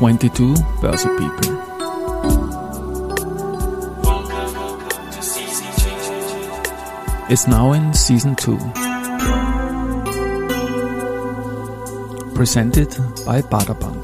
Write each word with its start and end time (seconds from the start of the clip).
22 0.00 0.54
Börse 0.80 1.08
People. 1.18 1.58
It's 7.28 7.46
now 7.46 7.72
in 7.74 7.92
season 7.92 8.34
2. 8.34 8.56
Presented 12.34 12.96
by 13.26 13.42
Baderbank. 13.42 13.99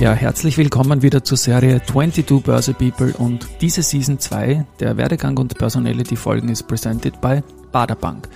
Ja, 0.00 0.14
herzlich 0.14 0.56
willkommen 0.56 1.02
wieder 1.02 1.24
zur 1.24 1.36
Serie 1.36 1.82
22 1.84 2.42
Börse 2.42 2.72
People 2.72 3.12
und 3.18 3.46
diese 3.60 3.82
Season 3.82 4.18
2 4.18 4.64
der 4.80 4.96
Werdegang 4.96 5.36
und 5.36 5.58
Personality 5.58 6.16
Folgen 6.16 6.48
ist 6.48 6.66
presented 6.66 7.20
by 7.20 7.42
Baderbank. 7.70 8.26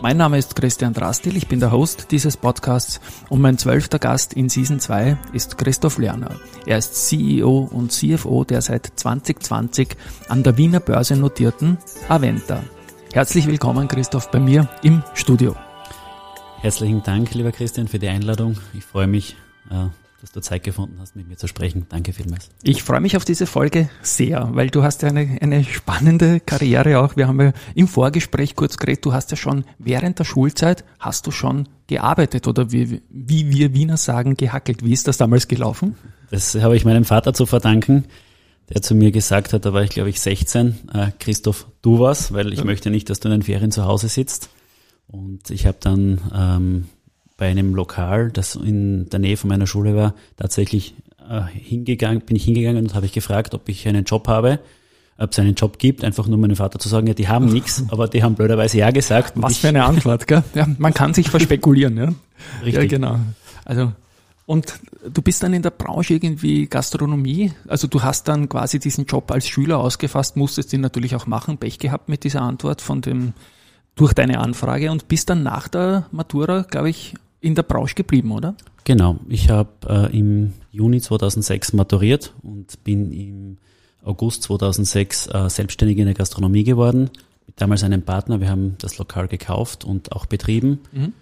Mein 0.00 0.16
Name 0.16 0.38
ist 0.38 0.54
Christian 0.54 0.94
Drastil, 0.94 1.36
ich 1.36 1.48
bin 1.48 1.58
der 1.58 1.72
Host 1.72 2.12
dieses 2.12 2.36
Podcasts 2.36 3.00
und 3.30 3.40
mein 3.40 3.58
zwölfter 3.58 3.98
Gast 3.98 4.32
in 4.32 4.48
Season 4.48 4.78
2 4.78 5.18
ist 5.32 5.58
Christoph 5.58 5.98
Lerner. 5.98 6.36
Er 6.66 6.78
ist 6.78 7.08
CEO 7.08 7.68
und 7.72 7.90
CFO 7.90 8.44
der 8.44 8.62
seit 8.62 8.86
2020 8.86 9.96
an 10.28 10.44
der 10.44 10.56
Wiener 10.56 10.78
Börse 10.78 11.16
notierten 11.16 11.78
Aventa. 12.08 12.62
Herzlich 13.12 13.48
willkommen 13.48 13.88
Christoph 13.88 14.30
bei 14.30 14.38
mir 14.38 14.68
im 14.84 15.02
Studio. 15.14 15.56
Herzlichen 16.60 17.02
Dank, 17.02 17.34
lieber 17.34 17.50
Christian, 17.50 17.88
für 17.88 17.98
die 17.98 18.08
Einladung. 18.08 18.56
Ich 18.72 18.84
freue 18.84 19.08
mich, 19.08 19.34
äh, 19.68 19.88
dass 20.20 20.32
du 20.32 20.40
Zeit 20.40 20.64
gefunden 20.64 20.96
hast, 21.00 21.14
mit 21.14 21.28
mir 21.28 21.36
zu 21.36 21.46
sprechen. 21.46 21.86
Danke 21.88 22.12
vielmals. 22.12 22.50
Ich 22.64 22.82
freue 22.82 23.00
mich 23.00 23.16
auf 23.16 23.24
diese 23.24 23.46
Folge 23.46 23.88
sehr, 24.02 24.48
weil 24.52 24.68
du 24.68 24.82
hast 24.82 25.02
ja 25.02 25.08
eine, 25.08 25.38
eine 25.40 25.62
spannende 25.62 26.40
Karriere 26.40 26.98
auch. 26.98 27.16
Wir 27.16 27.28
haben 27.28 27.40
ja 27.40 27.52
im 27.76 27.86
Vorgespräch 27.86 28.56
kurz 28.56 28.78
geredet, 28.78 29.04
du 29.04 29.12
hast 29.12 29.30
ja 29.30 29.36
schon 29.36 29.64
während 29.78 30.18
der 30.18 30.24
Schulzeit, 30.24 30.84
hast 30.98 31.26
du 31.28 31.30
schon 31.30 31.68
gearbeitet 31.86 32.48
oder 32.48 32.72
wie, 32.72 33.00
wie 33.08 33.50
wir 33.50 33.74
Wiener 33.74 33.96
sagen, 33.96 34.36
gehackelt. 34.36 34.84
Wie 34.84 34.92
ist 34.92 35.06
das 35.06 35.18
damals 35.18 35.46
gelaufen? 35.46 35.94
Das 36.30 36.54
habe 36.56 36.76
ich 36.76 36.84
meinem 36.84 37.04
Vater 37.04 37.32
zu 37.32 37.46
verdanken, 37.46 38.04
der 38.70 38.82
zu 38.82 38.96
mir 38.96 39.12
gesagt 39.12 39.52
hat, 39.52 39.64
da 39.64 39.72
war 39.72 39.84
ich 39.84 39.90
glaube 39.90 40.10
ich 40.10 40.20
16, 40.20 40.90
äh, 40.92 41.12
Christoph, 41.20 41.68
du 41.80 42.00
was, 42.00 42.32
weil 42.32 42.52
ich 42.52 42.58
ja. 42.58 42.64
möchte 42.64 42.90
nicht, 42.90 43.08
dass 43.08 43.20
du 43.20 43.28
in 43.28 43.32
den 43.32 43.42
Ferien 43.42 43.70
zu 43.70 43.84
Hause 43.84 44.08
sitzt. 44.08 44.50
Und 45.06 45.48
ich 45.50 45.64
habe 45.66 45.78
dann 45.80 46.20
ähm, 46.34 46.88
bei 47.38 47.46
einem 47.46 47.74
Lokal, 47.74 48.30
das 48.30 48.56
in 48.56 49.08
der 49.08 49.20
Nähe 49.20 49.38
von 49.38 49.48
meiner 49.48 49.66
Schule 49.66 49.96
war, 49.96 50.14
tatsächlich 50.36 50.94
äh, 51.30 51.42
hingegangen, 51.52 52.20
bin 52.20 52.36
ich 52.36 52.44
hingegangen 52.44 52.84
und 52.84 52.94
habe 52.94 53.06
ich 53.06 53.12
gefragt, 53.12 53.54
ob 53.54 53.68
ich 53.68 53.86
einen 53.88 54.04
Job 54.04 54.28
habe, 54.28 54.58
ob 55.16 55.30
es 55.30 55.38
einen 55.38 55.54
Job 55.54 55.78
gibt, 55.78 56.04
einfach 56.04 56.26
nur 56.26 56.36
meinem 56.36 56.56
Vater 56.56 56.80
zu 56.80 56.88
sagen, 56.88 57.06
ja, 57.06 57.14
die 57.14 57.28
haben 57.28 57.46
nichts, 57.52 57.84
aber 57.88 58.08
die 58.08 58.22
haben 58.22 58.34
blöderweise 58.34 58.78
ja 58.78 58.90
gesagt. 58.90 59.34
Was 59.36 59.56
für 59.56 59.68
eine 59.68 59.84
Antwort, 59.84 60.26
gell? 60.26 60.42
Ja, 60.54 60.66
man 60.78 60.92
kann 60.92 61.14
sich 61.14 61.30
verspekulieren, 61.30 61.96
ja. 61.96 62.12
Richtig. 62.64 62.74
Ja, 62.74 62.98
genau. 62.98 63.20
Also, 63.64 63.92
und 64.44 64.74
du 65.08 65.22
bist 65.22 65.42
dann 65.44 65.54
in 65.54 65.62
der 65.62 65.70
Branche 65.70 66.14
irgendwie 66.14 66.66
Gastronomie, 66.66 67.52
also 67.68 67.86
du 67.86 68.02
hast 68.02 68.26
dann 68.26 68.48
quasi 68.48 68.80
diesen 68.80 69.06
Job 69.06 69.30
als 69.30 69.46
Schüler 69.46 69.78
ausgefasst, 69.78 70.36
musstest 70.36 70.72
ihn 70.72 70.80
natürlich 70.80 71.14
auch 71.14 71.26
machen, 71.26 71.58
Pech 71.58 71.78
gehabt 71.78 72.08
mit 72.08 72.24
dieser 72.24 72.42
Antwort 72.42 72.80
von 72.80 73.00
dem, 73.00 73.34
durch 73.94 74.12
deine 74.12 74.40
Anfrage 74.40 74.90
und 74.90 75.06
bist 75.06 75.30
dann 75.30 75.44
nach 75.44 75.68
der 75.68 76.06
Matura, 76.10 76.62
glaube 76.62 76.90
ich, 76.90 77.14
in 77.40 77.54
der 77.54 77.62
Branche 77.62 77.94
geblieben, 77.94 78.32
oder? 78.32 78.54
Genau. 78.84 79.16
Ich 79.28 79.50
habe 79.50 79.70
äh, 79.88 80.18
im 80.18 80.54
Juni 80.72 81.00
2006 81.00 81.72
maturiert 81.72 82.32
und 82.42 82.82
bin 82.84 83.12
im 83.12 83.58
August 84.02 84.44
2006 84.44 85.26
äh, 85.28 85.50
selbstständig 85.50 85.98
in 85.98 86.06
der 86.06 86.14
Gastronomie 86.14 86.64
geworden. 86.64 87.10
Mit 87.46 87.60
damals 87.60 87.84
einem 87.84 88.02
Partner. 88.02 88.40
Wir 88.40 88.50
haben 88.50 88.76
das 88.78 88.98
Lokal 88.98 89.28
gekauft 89.28 89.84
und 89.84 90.12
auch 90.12 90.26
betrieben. 90.26 90.80
Mhm. 90.92 91.12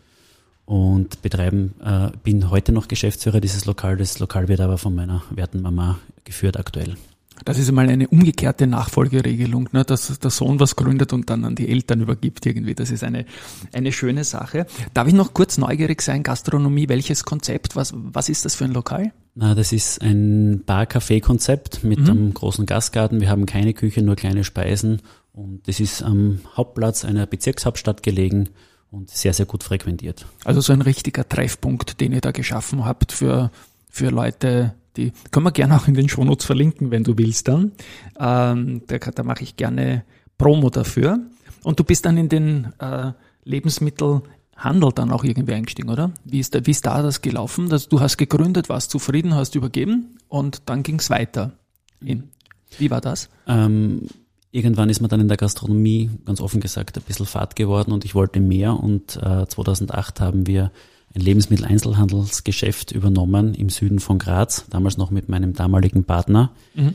Und 0.64 1.22
betreiben, 1.22 1.74
äh, 1.84 2.10
bin 2.24 2.50
heute 2.50 2.72
noch 2.72 2.88
Geschäftsführer 2.88 3.40
dieses 3.40 3.66
Lokal. 3.66 3.96
Das 3.96 4.18
Lokal 4.18 4.48
wird 4.48 4.60
aber 4.60 4.78
von 4.78 4.94
meiner 4.94 5.22
werten 5.30 5.62
Mama 5.62 5.98
geführt 6.24 6.56
aktuell. 6.56 6.96
Das 7.44 7.58
ist 7.58 7.68
einmal 7.68 7.88
eine 7.88 8.08
umgekehrte 8.08 8.66
Nachfolgeregelung, 8.66 9.68
ne, 9.72 9.84
dass 9.84 10.18
der 10.18 10.30
Sohn 10.30 10.58
was 10.58 10.76
gründet 10.76 11.12
und 11.12 11.30
dann 11.30 11.44
an 11.44 11.54
die 11.54 11.68
Eltern 11.68 12.00
übergibt 12.00 12.46
irgendwie. 12.46 12.74
Das 12.74 12.90
ist 12.90 13.04
eine, 13.04 13.26
eine 13.72 13.92
schöne 13.92 14.24
Sache. 14.24 14.66
Darf 14.94 15.06
ich 15.06 15.14
noch 15.14 15.34
kurz 15.34 15.58
neugierig 15.58 16.02
sein, 16.02 16.22
Gastronomie, 16.22 16.88
welches 16.88 17.24
Konzept, 17.24 17.76
was, 17.76 17.92
was 17.94 18.28
ist 18.28 18.44
das 18.44 18.54
für 18.54 18.64
ein 18.64 18.72
Lokal? 18.72 19.12
Na, 19.34 19.54
das 19.54 19.72
ist 19.72 20.00
ein 20.00 20.62
Bar-Café-Konzept 20.64 21.84
mit 21.84 22.00
mhm. 22.00 22.10
einem 22.10 22.34
großen 22.34 22.64
Gastgarten. 22.64 23.20
Wir 23.20 23.28
haben 23.28 23.46
keine 23.46 23.74
Küche, 23.74 24.02
nur 24.02 24.16
kleine 24.16 24.44
Speisen 24.44 25.02
und 25.32 25.68
das 25.68 25.80
ist 25.80 26.02
am 26.02 26.40
Hauptplatz 26.56 27.04
einer 27.04 27.26
Bezirkshauptstadt 27.26 28.02
gelegen 28.02 28.48
und 28.90 29.10
sehr, 29.10 29.34
sehr 29.34 29.46
gut 29.46 29.62
frequentiert. 29.62 30.24
Also 30.44 30.62
so 30.62 30.72
ein 30.72 30.80
richtiger 30.80 31.28
Treffpunkt, 31.28 32.00
den 32.00 32.12
ihr 32.12 32.22
da 32.22 32.30
geschaffen 32.30 32.86
habt 32.86 33.12
für, 33.12 33.50
für 33.90 34.08
Leute, 34.08 34.74
die 34.96 35.12
können 35.30 35.46
wir 35.46 35.52
gerne 35.52 35.76
auch 35.76 35.88
in 35.88 35.94
den 35.94 36.08
Shownotes 36.08 36.46
verlinken, 36.46 36.90
wenn 36.90 37.04
du 37.04 37.16
willst 37.18 37.48
dann. 37.48 37.72
Ähm, 38.18 38.82
da, 38.86 38.98
da 38.98 39.22
mache 39.22 39.42
ich 39.42 39.56
gerne 39.56 40.04
Promo 40.38 40.70
dafür. 40.70 41.20
Und 41.62 41.78
du 41.80 41.84
bist 41.84 42.06
dann 42.06 42.16
in 42.16 42.28
den 42.28 42.72
äh, 42.78 43.12
Lebensmittelhandel 43.44 44.92
dann 44.94 45.10
auch 45.10 45.24
irgendwie 45.24 45.54
eingestiegen, 45.54 45.90
oder? 45.90 46.12
Wie 46.24 46.40
ist, 46.40 46.54
da, 46.54 46.64
wie 46.64 46.70
ist 46.70 46.86
da 46.86 47.02
das 47.02 47.22
gelaufen? 47.22 47.68
Dass 47.68 47.88
du 47.88 48.00
hast 48.00 48.16
gegründet, 48.16 48.68
warst 48.68 48.90
zufrieden, 48.90 49.34
hast 49.34 49.54
übergeben 49.54 50.18
und 50.28 50.62
dann 50.66 50.82
ging 50.82 50.98
es 50.98 51.10
weiter. 51.10 51.52
In, 52.00 52.30
wie 52.78 52.90
war 52.90 53.00
das? 53.00 53.28
Ähm, 53.46 54.02
irgendwann 54.50 54.90
ist 54.90 55.00
man 55.00 55.10
dann 55.10 55.20
in 55.20 55.28
der 55.28 55.36
Gastronomie, 55.36 56.10
ganz 56.24 56.40
offen 56.40 56.60
gesagt, 56.60 56.96
ein 56.96 57.02
bisschen 57.02 57.26
fad 57.26 57.56
geworden 57.56 57.92
und 57.92 58.04
ich 58.04 58.14
wollte 58.14 58.40
mehr 58.40 58.78
und 58.78 59.16
äh, 59.16 59.46
2008 59.46 60.20
haben 60.20 60.46
wir 60.46 60.70
ein 61.16 61.22
Lebensmitteleinzelhandelsgeschäft 61.22 62.92
übernommen 62.92 63.54
im 63.54 63.70
Süden 63.70 64.00
von 64.00 64.18
Graz, 64.18 64.66
damals 64.68 64.98
noch 64.98 65.10
mit 65.10 65.28
meinem 65.28 65.54
damaligen 65.54 66.04
Partner. 66.04 66.52
Mhm. 66.74 66.94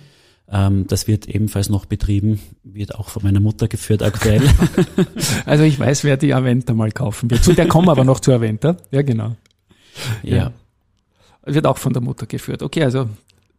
Ähm, 0.49 0.85
das 0.87 1.07
wird 1.07 1.27
ebenfalls 1.27 1.69
noch 1.69 1.85
betrieben, 1.85 2.39
wird 2.63 2.95
auch 2.95 3.09
von 3.09 3.23
meiner 3.23 3.39
Mutter 3.39 3.67
geführt 3.67 4.03
aktuell. 4.03 4.43
also 5.45 5.63
ich 5.63 5.79
weiß, 5.79 6.03
wer 6.03 6.17
die 6.17 6.33
Aventa 6.33 6.73
mal 6.73 6.91
kaufen 6.91 7.31
wird. 7.31 7.43
Zu 7.43 7.53
der 7.53 7.67
kommen 7.67 7.89
aber 7.89 8.03
noch 8.03 8.19
zu 8.19 8.31
Aventa. 8.31 8.77
Ja, 8.91 9.01
genau. 9.01 9.35
Ja. 10.21 10.35
ja. 10.35 10.51
Wird 11.43 11.65
auch 11.65 11.79
von 11.79 11.93
der 11.93 12.03
Mutter 12.03 12.27
geführt. 12.27 12.61
Okay, 12.61 12.83
also 12.83 13.09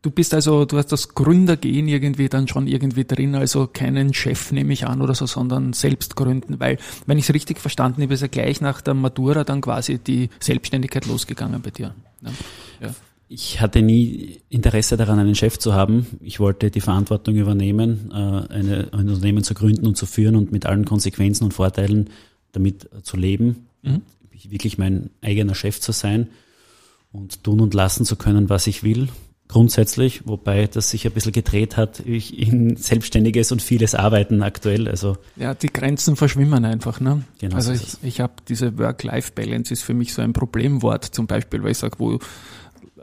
Du 0.02 0.10
bist 0.10 0.34
also, 0.34 0.64
du 0.64 0.78
hast 0.78 0.90
das 0.90 1.10
Gründergehen 1.10 1.86
irgendwie 1.86 2.28
dann 2.28 2.48
schon 2.48 2.66
irgendwie 2.66 3.04
drin, 3.04 3.36
also 3.36 3.68
keinen 3.68 4.12
Chef 4.12 4.50
nehme 4.50 4.72
ich 4.72 4.84
an 4.84 5.00
oder 5.00 5.14
so, 5.14 5.26
sondern 5.26 5.72
selbst 5.74 6.16
gründen, 6.16 6.58
weil, 6.58 6.78
wenn 7.06 7.18
ich 7.18 7.28
es 7.28 7.34
richtig 7.34 7.60
verstanden 7.60 8.02
habe, 8.02 8.14
ist 8.14 8.20
ja 8.20 8.26
gleich 8.26 8.60
nach 8.60 8.80
der 8.80 8.94
Matura 8.94 9.44
dann 9.44 9.60
quasi 9.60 9.98
die 9.98 10.28
Selbstständigkeit 10.40 11.06
losgegangen 11.06 11.62
bei 11.62 11.70
dir. 11.70 11.94
Ja. 12.80 12.92
Ich 13.28 13.60
hatte 13.60 13.80
nie 13.80 14.40
Interesse 14.48 14.96
daran, 14.96 15.20
einen 15.20 15.36
Chef 15.36 15.58
zu 15.58 15.72
haben. 15.72 16.06
Ich 16.20 16.40
wollte 16.40 16.72
die 16.72 16.80
Verantwortung 16.80 17.36
übernehmen, 17.36 18.10
äh, 18.10 18.14
eine, 18.52 18.88
ein 18.92 19.08
Unternehmen 19.08 19.44
zu 19.44 19.54
gründen 19.54 19.86
und 19.86 19.96
zu 19.96 20.06
führen 20.06 20.34
und 20.34 20.50
mit 20.50 20.66
allen 20.66 20.84
Konsequenzen 20.84 21.44
und 21.44 21.54
Vorteilen 21.54 22.10
damit 22.50 22.90
zu 23.04 23.16
leben, 23.16 23.68
mhm. 23.82 24.02
wirklich 24.48 24.78
mein 24.78 25.10
eigener 25.22 25.54
Chef 25.54 25.80
zu 25.80 25.92
sein 25.92 26.26
und 27.12 27.44
tun 27.44 27.60
und 27.60 27.72
lassen 27.72 28.04
zu 28.04 28.16
können, 28.16 28.48
was 28.50 28.66
ich 28.66 28.82
will 28.82 29.08
grundsätzlich, 29.52 30.26
wobei 30.26 30.66
das 30.66 30.88
sich 30.88 31.06
ein 31.06 31.12
bisschen 31.12 31.32
gedreht 31.32 31.76
hat 31.76 32.00
ich 32.00 32.38
in 32.38 32.76
Selbstständiges 32.76 33.52
und 33.52 33.60
vieles 33.60 33.94
Arbeiten 33.94 34.42
aktuell. 34.42 34.88
Also 34.88 35.18
ja, 35.36 35.52
die 35.52 35.66
Grenzen 35.68 36.16
verschwimmen 36.16 36.64
einfach. 36.64 37.00
Ne? 37.00 37.24
Genau 37.38 37.56
also 37.56 37.72
ich, 37.72 37.98
ich 38.02 38.20
habe 38.20 38.32
diese 38.48 38.78
Work-Life-Balance 38.78 39.72
ist 39.72 39.82
für 39.82 39.92
mich 39.92 40.14
so 40.14 40.22
ein 40.22 40.32
Problemwort 40.32 41.04
zum 41.04 41.26
Beispiel, 41.26 41.62
weil 41.62 41.72
ich 41.72 41.78
sage, 41.78 41.98
wo 41.98 42.18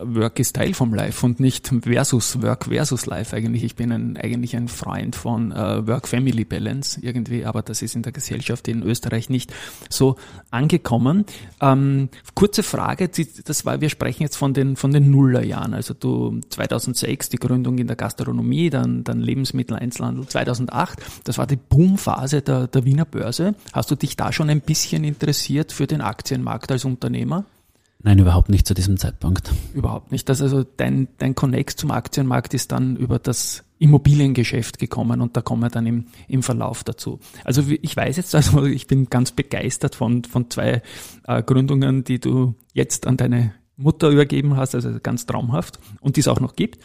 Work 0.02 0.40
ist 0.40 0.56
Teil 0.56 0.74
vom 0.74 0.94
Life 0.94 1.26
und 1.26 1.40
nicht 1.40 1.72
versus 1.84 2.42
Work 2.42 2.66
versus 2.66 3.06
Life 3.06 3.36
eigentlich. 3.36 3.64
Ich 3.64 3.76
bin 3.76 3.92
ein, 3.92 4.18
eigentlich 4.18 4.56
ein 4.56 4.68
Freund 4.68 5.16
von 5.16 5.52
äh, 5.52 5.86
Work-Family-Balance 5.88 7.00
irgendwie, 7.02 7.46
aber 7.46 7.62
das 7.62 7.82
ist 7.82 7.96
in 7.96 8.04
der 8.04 8.12
Gesellschaft 8.12 8.68
in 8.68 8.84
Österreich 8.84 9.30
nicht 9.30 9.54
so 9.90 10.16
angekommen. 10.52 11.26
Ähm, 11.62 12.10
kurze 12.34 12.64
Frage, 12.64 13.10
das 13.10 13.66
war, 13.66 13.82
wir 13.82 13.90
sprechen 13.90 14.24
jetzt 14.24 14.38
von 14.38 14.54
den, 14.54 14.76
von 14.76 14.92
den 14.92 15.12
Nullerjahren, 15.12 15.74
also 15.74 15.94
du 15.94 16.40
2006 16.50 17.30
die 17.30 17.38
Gründung 17.38 17.78
in 17.78 17.88
der 17.88 17.96
Gastronomie, 17.96 18.70
dann, 18.70 19.04
dann 19.04 19.20
Lebensmitteleinzelhandel 19.20 20.28
2008, 20.28 21.00
das 21.26 21.38
war 21.38 21.48
die 21.48 21.58
Boomphase 21.58 22.42
der, 22.42 22.68
der 22.68 22.86
Wiener 22.86 23.06
Börse. 23.06 23.56
Hast 23.74 23.92
du 23.92 23.96
dich 23.96 24.16
da 24.16 24.32
schon 24.32 24.50
ein 24.50 24.62
bisschen 24.62 25.04
interessiert 25.04 25.72
für 25.72 25.88
den 25.88 26.02
Aktienmarkt 26.02 26.72
als 26.72 26.86
Unternehmer? 26.86 27.46
Nein, 28.02 28.20
überhaupt 28.20 28.50
nicht 28.50 28.66
zu 28.66 28.74
diesem 28.74 28.98
Zeitpunkt. 28.98 29.52
Überhaupt 29.74 30.12
nicht. 30.12 30.30
Das 30.30 30.42
also 30.42 30.64
dein, 30.64 31.10
dein 31.18 31.36
Connect 31.36 31.72
zum 31.72 31.92
Aktienmarkt 31.92 32.54
ist 32.54 32.72
dann 32.72 32.96
über 32.96 33.20
das 33.20 33.66
Immobiliengeschäft 33.78 34.80
gekommen 34.80 35.22
und 35.22 35.36
da 35.36 35.42
kommen 35.42 35.62
wir 35.62 35.70
dann 35.70 35.86
im, 35.86 36.06
im 36.28 36.44
Verlauf 36.44 36.84
dazu. 36.84 37.20
Also 37.44 37.64
ich 37.68 37.96
weiß 37.96 38.18
jetzt, 38.18 38.36
also 38.36 38.66
ich 38.66 38.88
bin 38.88 39.10
ganz 39.10 39.32
begeistert 39.32 39.96
von, 39.96 40.24
von 40.24 40.50
zwei 40.50 40.82
äh, 41.28 41.44
Gründungen, 41.44 42.06
die 42.06 42.20
du 42.20 42.56
jetzt 42.74 43.06
an 43.06 43.18
deine 43.18 43.54
Mutter 43.80 44.10
übergeben 44.10 44.58
hast, 44.58 44.76
also 44.76 45.00
ganz 45.02 45.26
traumhaft 45.26 45.80
und 46.02 46.16
die 46.16 46.20
es 46.20 46.28
auch 46.28 46.40
noch 46.40 46.56
gibt. 46.56 46.80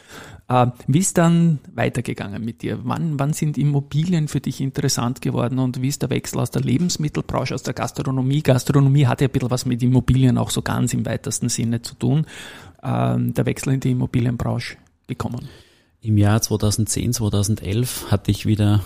Äh, 0.49 0.69
wie 0.87 1.00
ist 1.00 1.19
dann 1.19 1.58
weitergegangen 1.75 2.44
mit 2.44 2.62
dir? 2.62 2.81
Wann, 2.85 3.19
wann 3.19 3.32
sind 3.32 3.58
Immobilien 3.58 4.29
für 4.29 4.41
dich 4.41 4.61
interessant 4.61 5.20
geworden 5.20 5.58
und 5.58 5.82
wie 5.82 5.88
ist 5.88 6.02
der 6.02 6.11
Wechsel 6.11 6.38
aus 6.38 6.50
der 6.50 6.62
Lebensmittelbranche, 6.62 7.55
aus 7.55 7.64
der 7.64 7.75
Gastronomie? 7.75 8.43
Gastronomie 8.43 9.06
hat 9.06 9.20
ja 9.20 9.29
ein 9.29 9.32
bisschen 9.32 9.50
was 9.50 9.67
mit 9.67 9.82
Immobilien 9.82 10.38
auch 10.38 10.50
so 10.50 10.62
ganz 10.62 10.94
im 10.94 11.05
weitesten 11.05 11.49
Sinne 11.49 11.82
zu 11.82 11.96
tun. 11.96 12.26
Äh, 12.82 13.17
der 13.19 13.46
Wechsel 13.46 13.75
in 13.75 13.81
die 13.81 13.91
Immobilienbranche 13.91 14.76
gekommen. 15.06 15.49
Im 16.04 16.18
Jahr 16.18 16.42
2010, 16.42 17.14
2011 17.14 18.10
hatte 18.10 18.30
ich 18.30 18.44
wieder 18.44 18.80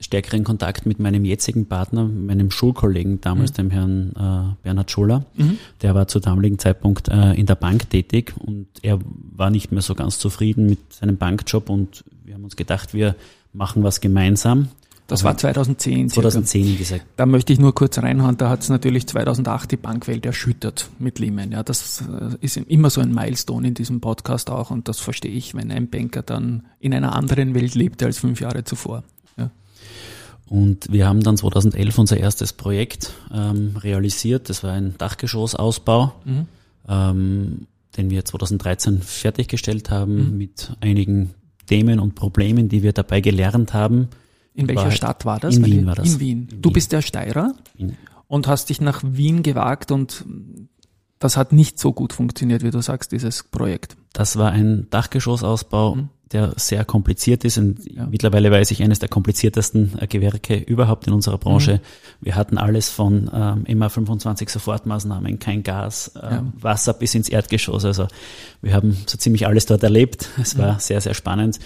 stärkeren 0.00 0.42
Kontakt 0.42 0.86
mit 0.86 0.98
meinem 0.98 1.24
jetzigen 1.24 1.66
Partner, 1.66 2.02
meinem 2.02 2.50
Schulkollegen 2.50 3.20
damals, 3.20 3.52
mhm. 3.52 3.54
dem 3.54 3.70
Herrn 3.70 4.10
äh, 4.10 4.62
Bernhard 4.64 4.90
Schuller. 4.90 5.24
Mhm. 5.36 5.58
Der 5.82 5.94
war 5.94 6.08
zu 6.08 6.18
damaligen 6.18 6.58
Zeitpunkt 6.58 7.08
äh, 7.08 7.34
in 7.34 7.46
der 7.46 7.54
Bank 7.54 7.88
tätig 7.90 8.34
und 8.36 8.66
er 8.82 8.98
war 9.36 9.50
nicht 9.50 9.70
mehr 9.70 9.82
so 9.82 9.94
ganz 9.94 10.18
zufrieden 10.18 10.66
mit 10.66 10.92
seinem 10.92 11.16
Bankjob 11.16 11.70
und 11.70 12.02
wir 12.24 12.34
haben 12.34 12.42
uns 12.42 12.56
gedacht, 12.56 12.92
wir 12.92 13.14
machen 13.52 13.84
was 13.84 14.00
gemeinsam. 14.00 14.68
Das 15.06 15.22
war 15.22 15.36
2010. 15.36 16.08
2010 16.08 16.64
circa. 16.64 16.78
gesagt. 16.78 17.06
Da 17.16 17.26
möchte 17.26 17.52
ich 17.52 17.58
nur 17.58 17.74
kurz 17.74 17.98
reinhauen, 17.98 18.38
da 18.38 18.48
hat 18.48 18.62
es 18.62 18.70
natürlich 18.70 19.06
2008 19.06 19.72
die 19.72 19.76
Bankwelt 19.76 20.24
erschüttert 20.24 20.88
mit 20.98 21.18
Lehman. 21.18 21.52
Ja, 21.52 21.62
das 21.62 22.00
äh, 22.02 22.36
ist 22.40 22.56
immer 22.56 22.88
so 22.88 23.02
ein 23.02 23.12
Milestone 23.12 23.68
in 23.68 23.74
diesem 23.74 24.00
Podcast 24.00 24.48
auch 24.48 24.70
und 24.70 24.88
das 24.88 25.00
verstehe 25.00 25.30
ich, 25.30 25.54
wenn 25.54 25.70
ein 25.70 25.90
Banker 25.90 26.22
dann 26.22 26.64
in 26.80 26.94
einer 26.94 27.14
anderen 27.14 27.54
Welt 27.54 27.74
lebt 27.74 28.02
als 28.02 28.18
fünf 28.18 28.40
Jahre 28.40 28.64
zuvor. 28.64 29.04
Ja. 29.36 29.50
Und 30.46 30.90
wir 30.90 31.06
haben 31.06 31.22
dann 31.22 31.36
2011 31.36 31.98
unser 31.98 32.16
erstes 32.16 32.54
Projekt 32.54 33.12
ähm, 33.30 33.76
realisiert. 33.76 34.48
Das 34.48 34.62
war 34.62 34.72
ein 34.72 34.94
Dachgeschossausbau, 34.96 36.14
mhm. 36.24 36.46
ähm, 36.88 37.66
den 37.98 38.08
wir 38.08 38.24
2013 38.24 39.02
fertiggestellt 39.02 39.90
haben 39.90 40.30
mhm. 40.30 40.38
mit 40.38 40.72
einigen 40.80 41.34
Themen 41.66 42.00
und 42.00 42.14
Problemen, 42.14 42.70
die 42.70 42.82
wir 42.82 42.94
dabei 42.94 43.20
gelernt 43.20 43.74
haben 43.74 44.08
in 44.54 44.68
welcher 44.68 44.84
war 44.84 44.90
Stadt 44.90 45.24
war 45.24 45.40
das? 45.40 45.56
In 45.56 45.64
Wien 45.64 45.86
war 45.86 45.94
das. 45.94 46.14
In 46.14 46.20
Wien. 46.20 46.48
In 46.50 46.62
du 46.62 46.70
bist 46.70 46.92
der 46.92 47.02
Steirer 47.02 47.54
in. 47.76 47.96
und 48.28 48.46
hast 48.46 48.70
dich 48.70 48.80
nach 48.80 49.02
Wien 49.04 49.42
gewagt 49.42 49.90
und 49.90 50.24
das 51.18 51.36
hat 51.36 51.52
nicht 51.52 51.78
so 51.78 51.92
gut 51.92 52.12
funktioniert, 52.12 52.62
wie 52.62 52.70
du 52.70 52.80
sagst, 52.80 53.12
dieses 53.12 53.42
Projekt. 53.44 53.96
Das 54.12 54.36
war 54.36 54.50
ein 54.52 54.88
Dachgeschossausbau, 54.90 55.96
mhm. 55.96 56.08
Der 56.34 56.52
sehr 56.56 56.84
kompliziert 56.84 57.44
ist 57.44 57.56
und 57.56 57.78
ja. 57.90 58.06
mittlerweile 58.06 58.50
weiß 58.50 58.70
ich 58.72 58.82
eines 58.82 58.98
der 58.98 59.08
kompliziertesten 59.08 59.92
äh, 59.98 60.06
Gewerke 60.06 60.56
überhaupt 60.56 61.06
in 61.06 61.12
unserer 61.12 61.38
Branche. 61.38 61.74
Mhm. 61.74 61.80
Wir 62.20 62.34
hatten 62.36 62.58
alles 62.58 62.90
von 62.90 63.30
ähm, 63.32 63.78
MA 63.78 63.88
25 63.88 64.50
Sofortmaßnahmen, 64.50 65.38
kein 65.38 65.62
Gas, 65.62 66.12
äh, 66.16 66.20
ja. 66.20 66.44
Wasser 66.60 66.92
bis 66.92 67.14
ins 67.14 67.28
Erdgeschoss. 67.28 67.84
Also 67.84 68.08
wir 68.60 68.74
haben 68.74 68.96
so 69.06 69.16
ziemlich 69.16 69.46
alles 69.46 69.66
dort 69.66 69.82
erlebt. 69.82 70.28
Es 70.40 70.58
war 70.58 70.74
mhm. 70.74 70.78
sehr, 70.80 71.00
sehr 71.00 71.14
spannend. 71.14 71.60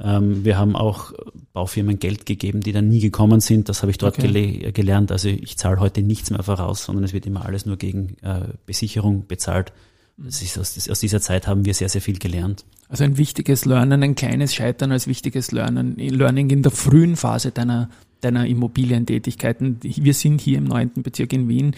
Ähm, 0.00 0.44
wir 0.44 0.56
haben 0.56 0.76
auch 0.76 1.12
Baufirmen 1.52 1.98
Geld 1.98 2.24
gegeben, 2.24 2.60
die 2.60 2.72
dann 2.72 2.88
nie 2.88 3.00
gekommen 3.00 3.40
sind. 3.40 3.68
Das 3.68 3.82
habe 3.82 3.90
ich 3.90 3.98
dort 3.98 4.18
okay. 4.18 4.72
gelernt. 4.72 5.12
Also 5.12 5.28
ich 5.28 5.58
zahle 5.58 5.80
heute 5.80 6.02
nichts 6.02 6.30
mehr 6.30 6.42
voraus, 6.42 6.84
sondern 6.84 7.04
es 7.04 7.12
wird 7.12 7.26
immer 7.26 7.44
alles 7.44 7.66
nur 7.66 7.76
gegen 7.76 8.16
äh, 8.22 8.40
Besicherung 8.66 9.26
bezahlt. 9.26 9.72
Ist, 10.18 10.58
aus, 10.58 10.88
aus, 10.88 11.00
dieser 11.00 11.20
Zeit 11.20 11.46
haben 11.46 11.64
wir 11.64 11.74
sehr, 11.74 11.88
sehr 11.88 12.00
viel 12.00 12.18
gelernt. 12.18 12.64
Also 12.88 13.04
ein 13.04 13.16
wichtiges 13.16 13.64
Lernen, 13.64 14.02
ein 14.02 14.14
kleines 14.14 14.54
Scheitern 14.54 14.92
als 14.92 15.06
wichtiges 15.06 15.52
Lernen, 15.52 15.96
Learning 15.96 16.50
in 16.50 16.62
der 16.62 16.70
frühen 16.70 17.16
Phase 17.16 17.50
deiner, 17.50 17.88
deiner 18.20 18.46
Immobilientätigkeiten. 18.46 19.78
Wir 19.82 20.14
sind 20.14 20.40
hier 20.40 20.58
im 20.58 20.64
neunten 20.64 21.02
Bezirk 21.02 21.32
in 21.32 21.48
Wien 21.48 21.74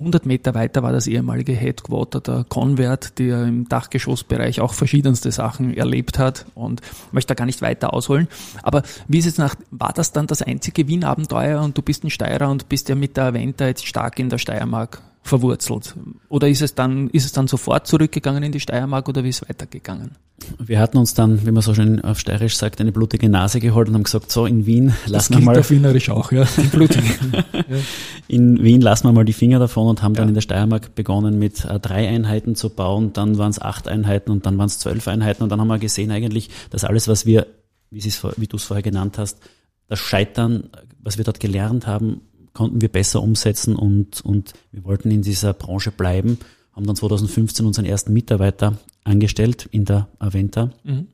100 0.00 0.24
Meter 0.26 0.54
weiter 0.54 0.82
war 0.82 0.92
das 0.92 1.06
ehemalige 1.06 1.52
Headquarter 1.52 2.20
der 2.20 2.44
Convert, 2.48 3.18
der 3.18 3.44
im 3.44 3.68
Dachgeschossbereich 3.68 4.60
auch 4.60 4.72
verschiedenste 4.72 5.30
Sachen 5.30 5.74
erlebt 5.74 6.18
hat 6.18 6.46
und 6.54 6.80
möchte 7.12 7.28
da 7.28 7.34
gar 7.34 7.44
nicht 7.44 7.60
weiter 7.60 7.92
ausholen. 7.92 8.26
Aber 8.62 8.82
wie 9.08 9.18
ist 9.18 9.26
es 9.26 9.38
nach, 9.38 9.54
war 9.70 9.92
das 9.92 10.12
dann 10.12 10.26
das 10.26 10.42
einzige 10.42 10.88
Wien-Abenteuer 10.88 11.62
und 11.62 11.76
du 11.76 11.82
bist 11.82 12.02
ein 12.02 12.10
Steirer 12.10 12.50
und 12.50 12.68
bist 12.68 12.88
ja 12.88 12.94
mit 12.94 13.16
der 13.16 13.24
Aventa 13.24 13.66
jetzt 13.66 13.86
stark 13.86 14.18
in 14.18 14.30
der 14.30 14.38
Steiermark 14.38 15.02
verwurzelt? 15.22 15.94
Oder 16.28 16.48
ist 16.48 16.62
es 16.62 16.74
dann, 16.74 17.08
ist 17.10 17.24
es 17.24 17.32
dann 17.32 17.46
sofort 17.46 17.86
zurückgegangen 17.86 18.42
in 18.42 18.52
die 18.52 18.60
Steiermark 18.60 19.08
oder 19.08 19.24
wie 19.24 19.28
ist 19.28 19.42
es 19.42 19.48
weitergegangen? 19.48 20.12
Wir 20.58 20.80
hatten 20.80 20.96
uns 20.96 21.12
dann, 21.12 21.44
wie 21.44 21.50
man 21.50 21.62
so 21.62 21.74
schön 21.74 22.00
auf 22.00 22.18
Steirisch 22.18 22.56
sagt, 22.56 22.80
eine 22.80 22.92
blutige 22.92 23.28
Nase 23.28 23.60
geholt 23.60 23.88
und 23.88 23.94
haben 23.94 24.04
gesagt, 24.04 24.32
so 24.32 24.46
in 24.46 24.64
Wien 24.64 24.94
lassen 25.06 25.34
wir 25.34 25.44
mal. 25.44 25.58
Auf 25.58 25.70
Wienerisch 25.70 26.08
auch, 26.08 26.32
ja. 26.32 26.46
In 28.26 28.62
Wien 28.62 28.80
lassen 28.80 29.06
wir 29.06 29.12
mal 29.12 29.24
die 29.24 29.34
Finger 29.34 29.58
davon 29.58 29.88
und 29.88 30.02
haben 30.02 30.14
ja. 30.14 30.20
dann 30.20 30.28
in 30.28 30.34
der 30.34 30.40
Steiermark 30.40 30.94
begonnen 30.94 31.38
mit 31.38 31.64
äh, 31.66 31.78
drei 31.78 32.08
Einheiten 32.08 32.56
zu 32.56 32.70
bauen, 32.70 33.12
dann 33.12 33.36
waren 33.36 33.50
es 33.50 33.60
acht 33.60 33.86
Einheiten 33.86 34.30
und 34.30 34.46
dann 34.46 34.56
waren 34.56 34.66
es 34.66 34.78
zwölf 34.78 35.06
Einheiten 35.08 35.42
und 35.42 35.50
dann 35.50 35.60
haben 35.60 35.68
wir 35.68 35.78
gesehen 35.78 36.10
eigentlich, 36.10 36.48
dass 36.70 36.84
alles, 36.84 37.06
was 37.06 37.26
wir, 37.26 37.46
wie, 37.90 38.02
wie 38.02 38.46
du 38.46 38.56
es 38.56 38.64
vorher 38.64 38.82
genannt 38.82 39.18
hast, 39.18 39.38
das 39.88 39.98
Scheitern, 39.98 40.70
was 41.00 41.18
wir 41.18 41.24
dort 41.24 41.40
gelernt 41.40 41.86
haben, 41.86 42.22
konnten 42.52 42.80
wir 42.80 42.88
besser 42.88 43.22
umsetzen 43.22 43.76
und, 43.76 44.20
und 44.20 44.52
wir 44.72 44.84
wollten 44.84 45.10
in 45.10 45.22
dieser 45.22 45.52
Branche 45.52 45.90
bleiben, 45.90 46.38
haben 46.72 46.86
dann 46.86 46.96
2015 46.96 47.66
unseren 47.66 47.84
ersten 47.84 48.12
Mitarbeiter 48.12 48.76
angestellt 49.04 49.68
in 49.70 49.84
der 49.84 50.08
Aventa 50.18 50.70
mhm. 50.84 51.08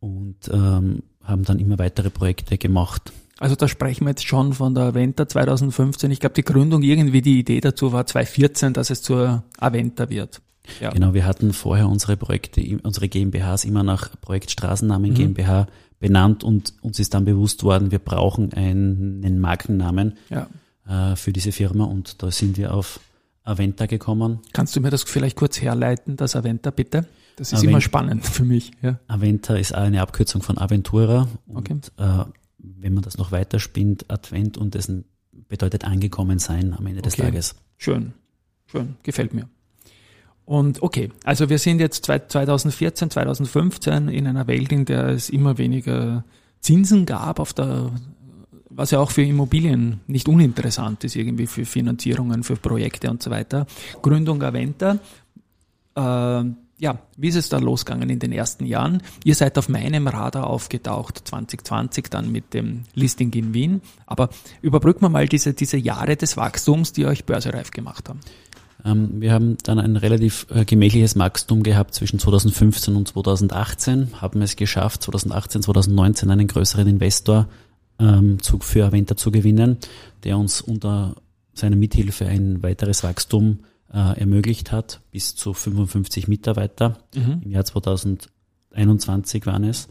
und 0.00 0.36
ähm, 0.52 1.02
haben 1.22 1.44
dann 1.44 1.58
immer 1.58 1.78
weitere 1.78 2.10
Projekte 2.10 2.58
gemacht. 2.58 3.12
Also 3.38 3.56
da 3.56 3.66
sprechen 3.66 4.04
wir 4.04 4.10
jetzt 4.10 4.26
schon 4.26 4.52
von 4.52 4.74
der 4.74 4.84
Aventa 4.84 5.28
2015. 5.28 6.10
Ich 6.10 6.20
glaube, 6.20 6.34
die 6.34 6.44
Gründung, 6.44 6.82
irgendwie 6.82 7.22
die 7.22 7.40
Idee 7.40 7.60
dazu 7.60 7.92
war 7.92 8.06
2014, 8.06 8.72
dass 8.72 8.90
es 8.90 9.02
zur 9.02 9.42
Aventa 9.58 10.10
wird. 10.10 10.40
Ja. 10.80 10.90
Genau, 10.90 11.12
wir 11.12 11.26
hatten 11.26 11.52
vorher 11.52 11.88
unsere 11.88 12.16
Projekte, 12.16 12.62
unsere 12.82 13.08
GmbHs 13.08 13.64
immer 13.64 13.82
nach 13.82 14.10
Projekt 14.20 14.50
Straßennamen 14.50 15.10
mhm. 15.10 15.14
GmbH 15.14 15.66
benannt 16.02 16.42
und 16.44 16.74
uns 16.82 16.98
ist 16.98 17.14
dann 17.14 17.24
bewusst 17.24 17.62
worden, 17.62 17.92
wir 17.92 18.00
brauchen 18.00 18.52
einen 18.52 19.38
Markennamen 19.38 20.18
ja. 20.28 20.48
äh, 20.86 21.16
für 21.16 21.32
diese 21.32 21.52
Firma 21.52 21.84
und 21.84 22.22
da 22.22 22.30
sind 22.30 22.58
wir 22.58 22.74
auf 22.74 23.00
Aventa 23.44 23.86
gekommen. 23.86 24.40
Kannst 24.52 24.74
du 24.76 24.80
mir 24.80 24.90
das 24.90 25.04
vielleicht 25.04 25.36
kurz 25.36 25.62
herleiten, 25.62 26.16
das 26.16 26.36
Aventa 26.36 26.70
bitte? 26.70 27.06
Das 27.36 27.52
ist 27.52 27.60
Avent 27.60 27.70
immer 27.70 27.80
spannend 27.80 28.26
für 28.26 28.44
mich. 28.44 28.72
Ja. 28.82 28.98
Aventa 29.06 29.54
ist 29.54 29.74
eine 29.74 30.02
Abkürzung 30.02 30.42
von 30.42 30.58
Aventura 30.58 31.28
und 31.46 31.92
äh, 31.96 32.24
wenn 32.58 32.94
man 32.94 33.04
das 33.04 33.16
noch 33.16 33.30
weiter 33.30 33.60
spinnt, 33.60 34.10
Advent 34.10 34.58
und 34.58 34.74
das 34.74 34.92
bedeutet 35.48 35.84
angekommen 35.84 36.40
sein 36.40 36.74
am 36.76 36.84
Ende 36.86 37.02
des 37.02 37.14
okay. 37.14 37.22
Tages. 37.22 37.54
Schön, 37.76 38.12
schön, 38.66 38.96
gefällt 39.04 39.34
mir. 39.34 39.48
Und 40.44 40.82
okay, 40.82 41.10
also 41.24 41.48
wir 41.48 41.58
sind 41.58 41.80
jetzt 41.80 42.04
2014, 42.04 43.10
2015 43.10 44.08
in 44.08 44.26
einer 44.26 44.46
Welt, 44.46 44.72
in 44.72 44.84
der 44.84 45.08
es 45.08 45.30
immer 45.30 45.58
weniger 45.58 46.24
Zinsen 46.60 47.06
gab, 47.06 47.38
auf 47.38 47.52
der, 47.52 47.90
was 48.68 48.90
ja 48.90 48.98
auch 48.98 49.10
für 49.10 49.22
Immobilien 49.22 50.00
nicht 50.06 50.28
uninteressant 50.28 51.04
ist, 51.04 51.16
irgendwie 51.16 51.46
für 51.46 51.64
Finanzierungen, 51.64 52.42
für 52.42 52.56
Projekte 52.56 53.10
und 53.10 53.22
so 53.22 53.30
weiter. 53.30 53.66
Gründung 54.00 54.42
Aventa. 54.42 54.98
Äh, 55.94 56.44
ja, 56.82 56.98
wie 57.16 57.28
ist 57.28 57.36
es 57.36 57.48
da 57.48 57.58
losgegangen 57.58 58.10
in 58.10 58.18
den 58.18 58.32
ersten 58.32 58.66
Jahren? 58.66 59.02
Ihr 59.22 59.36
seid 59.36 59.56
auf 59.56 59.68
meinem 59.68 60.08
Radar 60.08 60.48
aufgetaucht, 60.48 61.22
2020 61.28 62.10
dann 62.10 62.32
mit 62.32 62.54
dem 62.54 62.82
Listing 62.94 63.32
in 63.34 63.54
Wien. 63.54 63.82
Aber 64.04 64.30
überbrücken 64.62 65.02
wir 65.02 65.08
mal 65.08 65.28
diese, 65.28 65.54
diese 65.54 65.76
Jahre 65.76 66.16
des 66.16 66.36
Wachstums, 66.36 66.92
die 66.92 67.06
euch 67.06 67.24
börsereif 67.24 67.70
gemacht 67.70 68.08
haben. 68.08 68.18
Ähm, 68.84 69.20
wir 69.20 69.32
haben 69.32 69.56
dann 69.64 69.78
ein 69.78 69.96
relativ 69.96 70.46
äh, 70.50 70.64
gemächliches 70.64 71.18
Wachstum 71.18 71.62
gehabt 71.62 71.94
zwischen 71.94 72.18
2015 72.18 72.96
und 72.96 73.08
2018, 73.08 74.20
haben 74.20 74.42
es 74.42 74.56
geschafft, 74.56 75.02
2018, 75.02 75.62
2019 75.62 76.30
einen 76.30 76.48
größeren 76.48 76.86
Investor 76.86 77.48
ähm, 77.98 78.38
für 78.40 78.86
Aventa 78.86 79.16
zu 79.16 79.30
gewinnen, 79.30 79.78
der 80.24 80.38
uns 80.38 80.60
unter 80.60 81.16
seiner 81.54 81.76
Mithilfe 81.76 82.26
ein 82.26 82.62
weiteres 82.62 83.04
Wachstum 83.04 83.60
äh, 83.92 84.18
ermöglicht 84.18 84.72
hat, 84.72 85.00
bis 85.10 85.34
zu 85.34 85.52
55 85.52 86.28
Mitarbeiter. 86.28 86.98
Mhm. 87.14 87.42
Im 87.44 87.50
Jahr 87.50 87.64
2021 87.64 89.46
waren 89.46 89.64
es. 89.64 89.88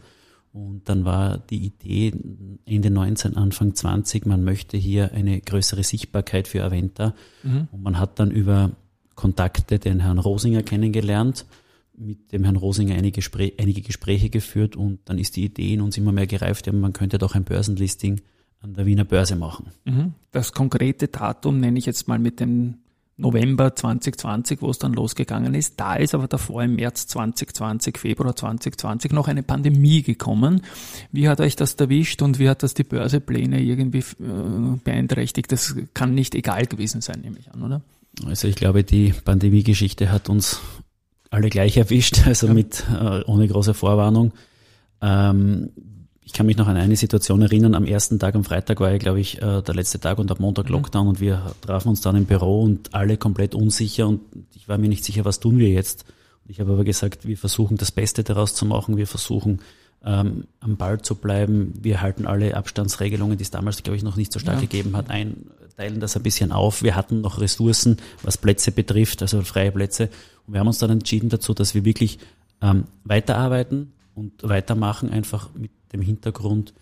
Und 0.52 0.86
dann 0.88 1.06
war 1.06 1.38
die 1.38 1.64
Idee 1.64 2.12
Ende 2.66 2.90
19, 2.90 3.38
Anfang 3.38 3.74
20, 3.74 4.26
man 4.26 4.44
möchte 4.44 4.76
hier 4.76 5.12
eine 5.12 5.40
größere 5.40 5.82
Sichtbarkeit 5.82 6.46
für 6.46 6.62
Aventa. 6.62 7.14
Mhm. 7.42 7.68
Und 7.72 7.82
man 7.82 7.98
hat 7.98 8.18
dann 8.18 8.30
über 8.30 8.72
Kontakte 9.14 9.78
den 9.78 10.00
Herrn 10.00 10.18
Rosinger 10.18 10.62
kennengelernt, 10.62 11.46
mit 11.94 12.32
dem 12.32 12.44
Herrn 12.44 12.56
Rosinger 12.56 12.94
einige, 12.94 13.16
Gespräche, 13.16 13.54
einige 13.58 13.82
Gespräche 13.82 14.30
geführt 14.30 14.76
und 14.76 15.00
dann 15.04 15.18
ist 15.18 15.36
die 15.36 15.44
Idee 15.44 15.74
in 15.74 15.80
uns 15.80 15.96
immer 15.98 16.12
mehr 16.12 16.26
gereift, 16.26 16.66
ja, 16.66 16.72
man 16.72 16.92
könnte 16.92 17.18
doch 17.18 17.34
ein 17.34 17.44
Börsenlisting 17.44 18.20
an 18.60 18.74
der 18.74 18.86
Wiener 18.86 19.04
Börse 19.04 19.36
machen. 19.36 19.66
Mhm. 19.84 20.14
Das 20.30 20.52
konkrete 20.52 21.08
Datum 21.08 21.60
nenne 21.60 21.78
ich 21.78 21.86
jetzt 21.86 22.08
mal 22.08 22.18
mit 22.18 22.40
dem 22.40 22.78
November 23.16 23.74
2020, 23.74 24.62
wo 24.62 24.70
es 24.70 24.78
dann 24.78 24.94
losgegangen 24.94 25.54
ist. 25.54 25.78
Da 25.78 25.96
ist 25.96 26.14
aber 26.14 26.28
davor 26.28 26.62
im 26.62 26.76
März 26.76 27.06
2020, 27.08 27.98
Februar 27.98 28.34
2020 28.34 29.12
noch 29.12 29.28
eine 29.28 29.42
Pandemie 29.42 30.02
gekommen. 30.02 30.62
Wie 31.12 31.28
hat 31.28 31.40
euch 31.40 31.54
das 31.54 31.74
erwischt 31.74 32.22
und 32.22 32.38
wie 32.38 32.48
hat 32.48 32.62
das 32.62 32.74
die 32.74 32.84
Börsepläne 32.84 33.60
irgendwie 33.60 33.98
äh, 33.98 34.76
beeinträchtigt? 34.82 35.52
Das 35.52 35.76
kann 35.94 36.14
nicht 36.14 36.34
egal 36.34 36.66
gewesen 36.66 37.00
sein, 37.00 37.20
nehme 37.20 37.38
ich 37.38 37.52
an, 37.52 37.62
oder? 37.62 37.82
Also 38.26 38.48
ich 38.48 38.56
glaube, 38.56 38.84
die 38.84 39.12
Pandemie-Geschichte 39.12 40.10
hat 40.10 40.28
uns 40.28 40.60
alle 41.30 41.48
gleich 41.48 41.76
erwischt, 41.76 42.22
also 42.26 42.48
ja. 42.48 42.54
mit 42.54 42.84
äh, 42.90 43.22
ohne 43.24 43.48
große 43.48 43.74
Vorwarnung. 43.74 44.32
Ähm, 45.00 45.70
ich 46.24 46.32
kann 46.32 46.46
mich 46.46 46.56
noch 46.56 46.68
an 46.68 46.76
eine 46.76 46.96
Situation 46.96 47.42
erinnern. 47.42 47.74
Am 47.74 47.84
ersten 47.84 48.18
Tag, 48.18 48.34
am 48.34 48.44
Freitag 48.44 48.80
war 48.80 48.90
ja, 48.90 48.98
glaube 48.98 49.20
ich, 49.20 49.42
äh, 49.42 49.62
der 49.62 49.74
letzte 49.74 49.98
Tag 49.98 50.18
und 50.18 50.30
am 50.30 50.38
Montag 50.40 50.66
mhm. 50.66 50.72
Lockdown 50.72 51.08
und 51.08 51.20
wir 51.20 51.54
trafen 51.60 51.88
uns 51.88 52.00
dann 52.00 52.16
im 52.16 52.26
Büro 52.26 52.62
und 52.62 52.94
alle 52.94 53.16
komplett 53.16 53.54
unsicher 53.54 54.06
und 54.06 54.20
ich 54.54 54.68
war 54.68 54.78
mir 54.78 54.88
nicht 54.88 55.04
sicher, 55.04 55.24
was 55.24 55.40
tun 55.40 55.58
wir 55.58 55.68
jetzt. 55.68 56.04
Ich 56.46 56.60
habe 56.60 56.72
aber 56.72 56.84
gesagt, 56.84 57.26
wir 57.26 57.36
versuchen 57.36 57.76
das 57.76 57.92
Beste 57.92 58.24
daraus 58.24 58.54
zu 58.54 58.66
machen. 58.66 58.96
Wir 58.96 59.06
versuchen 59.06 59.60
ähm, 60.04 60.44
am 60.60 60.76
Ball 60.76 61.00
zu 61.00 61.14
bleiben. 61.14 61.74
Wir 61.80 62.00
halten 62.00 62.26
alle 62.26 62.56
Abstandsregelungen, 62.56 63.38
die 63.38 63.42
es 63.42 63.50
damals, 63.50 63.82
glaube 63.82 63.96
ich, 63.96 64.02
noch 64.02 64.16
nicht 64.16 64.32
so 64.32 64.38
stark 64.38 64.56
ja. 64.56 64.62
gegeben 64.62 64.96
hat, 64.96 65.10
ein, 65.10 65.46
teilen 65.76 66.00
das 66.00 66.16
ein 66.16 66.22
bisschen 66.22 66.52
auf. 66.52 66.82
Wir 66.82 66.96
hatten 66.96 67.20
noch 67.20 67.40
Ressourcen, 67.40 67.96
was 68.22 68.38
Plätze 68.38 68.72
betrifft, 68.72 69.22
also 69.22 69.42
freie 69.42 69.72
Plätze. 69.72 70.08
Und 70.46 70.54
wir 70.54 70.60
haben 70.60 70.66
uns 70.66 70.78
dann 70.78 70.90
entschieden 70.90 71.28
dazu, 71.28 71.54
dass 71.54 71.74
wir 71.74 71.84
wirklich 71.84 72.18
ähm, 72.60 72.84
weiterarbeiten 73.04 73.92
und 74.14 74.42
weitermachen, 74.42 75.10
einfach 75.10 75.50
mit 75.54 75.70
dem 75.92 76.02
Hintergrund, 76.02 76.74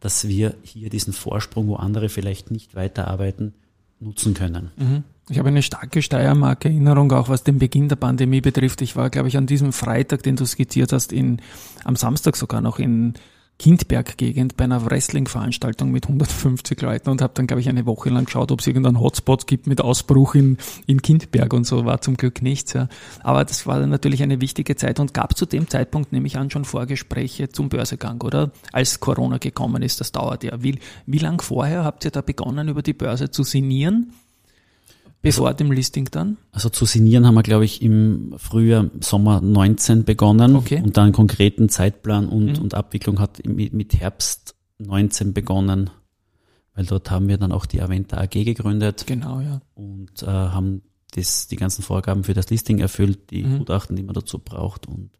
dass 0.00 0.26
wir 0.28 0.54
hier 0.62 0.90
diesen 0.90 1.12
Vorsprung, 1.12 1.68
wo 1.68 1.76
andere 1.76 2.08
vielleicht 2.08 2.50
nicht 2.50 2.74
weiterarbeiten, 2.74 3.54
nutzen 4.00 4.34
können. 4.34 4.70
Mhm. 4.76 5.04
Ich 5.28 5.38
habe 5.38 5.48
eine 5.48 5.62
starke 5.62 6.02
Steiermark-Erinnerung, 6.02 7.12
auch 7.12 7.28
was 7.28 7.44
den 7.44 7.58
Beginn 7.58 7.88
der 7.88 7.96
Pandemie 7.96 8.40
betrifft. 8.40 8.82
Ich 8.82 8.96
war, 8.96 9.10
glaube 9.10 9.28
ich, 9.28 9.36
an 9.36 9.46
diesem 9.46 9.72
Freitag, 9.72 10.24
den 10.24 10.34
du 10.34 10.44
skizziert 10.44 10.92
hast, 10.92 11.12
in, 11.12 11.40
am 11.84 11.94
Samstag 11.94 12.36
sogar 12.36 12.60
noch 12.60 12.80
in 12.80 13.14
Kindberg-Gegend 13.60 14.56
bei 14.56 14.64
einer 14.64 14.86
Wrestling-Veranstaltung 14.86 15.90
mit 15.90 16.06
150 16.06 16.80
Leuten 16.80 17.10
und 17.10 17.20
habe 17.20 17.34
dann, 17.34 17.46
glaube 17.46 17.60
ich, 17.60 17.68
eine 17.68 17.84
Woche 17.84 18.08
lang 18.08 18.24
geschaut, 18.24 18.50
ob 18.52 18.60
es 18.60 18.66
irgendeinen 18.66 18.98
Hotspot 18.98 19.46
gibt 19.46 19.66
mit 19.66 19.82
Ausbruch 19.82 20.34
in, 20.34 20.56
in 20.86 21.02
Kindberg 21.02 21.52
und 21.52 21.66
so, 21.66 21.84
war 21.84 22.00
zum 22.00 22.16
Glück 22.16 22.40
nichts. 22.40 22.72
Ja. 22.72 22.88
Aber 23.22 23.44
das 23.44 23.66
war 23.66 23.86
natürlich 23.86 24.22
eine 24.22 24.40
wichtige 24.40 24.76
Zeit 24.76 24.98
und 24.98 25.12
gab 25.12 25.36
zu 25.36 25.44
dem 25.44 25.68
Zeitpunkt, 25.68 26.10
nehme 26.10 26.26
ich 26.26 26.38
an, 26.38 26.48
schon 26.50 26.64
Vorgespräche 26.64 27.50
zum 27.50 27.68
Börsegang, 27.68 28.22
oder? 28.22 28.50
Als 28.72 28.98
Corona 28.98 29.36
gekommen 29.36 29.82
ist, 29.82 30.00
das 30.00 30.10
dauert 30.10 30.42
ja. 30.42 30.62
Wie, 30.62 30.78
wie 31.04 31.18
lang 31.18 31.42
vorher 31.42 31.84
habt 31.84 32.06
ihr 32.06 32.12
da 32.12 32.22
begonnen, 32.22 32.68
über 32.68 32.80
die 32.80 32.94
Börse 32.94 33.30
zu 33.30 33.42
sinnieren? 33.42 34.14
Bevor 35.22 35.48
also, 35.48 35.58
dem 35.58 35.72
Listing 35.72 36.08
dann? 36.10 36.38
Also 36.50 36.70
zu 36.70 36.86
signieren 36.86 37.26
haben 37.26 37.34
wir, 37.34 37.42
glaube 37.42 37.64
ich, 37.64 37.82
im 37.82 38.34
Frühjahr, 38.38 38.86
Sommer 39.00 39.40
19 39.40 40.04
begonnen 40.04 40.56
okay. 40.56 40.80
und 40.82 40.96
dann 40.96 41.04
einen 41.04 41.12
konkreten 41.12 41.68
Zeitplan 41.68 42.28
und, 42.28 42.56
mhm. 42.56 42.62
und 42.62 42.74
Abwicklung 42.74 43.18
hat 43.18 43.44
mit, 43.46 43.74
mit 43.74 43.94
Herbst 43.94 44.54
19 44.78 45.34
begonnen, 45.34 45.90
weil 46.74 46.86
dort 46.86 47.10
haben 47.10 47.28
wir 47.28 47.36
dann 47.36 47.52
auch 47.52 47.66
die 47.66 47.82
Aventa 47.82 48.18
AG 48.18 48.30
gegründet. 48.30 49.04
Genau, 49.06 49.40
ja. 49.40 49.60
Und 49.74 50.22
äh, 50.22 50.26
haben 50.26 50.82
das, 51.12 51.48
die 51.48 51.56
ganzen 51.56 51.82
Vorgaben 51.82 52.24
für 52.24 52.34
das 52.34 52.48
Listing 52.48 52.78
erfüllt, 52.78 53.30
die 53.30 53.44
mhm. 53.44 53.58
Gutachten, 53.58 53.96
die 53.96 54.02
man 54.02 54.14
dazu 54.14 54.38
braucht 54.38 54.86
und 54.86 55.10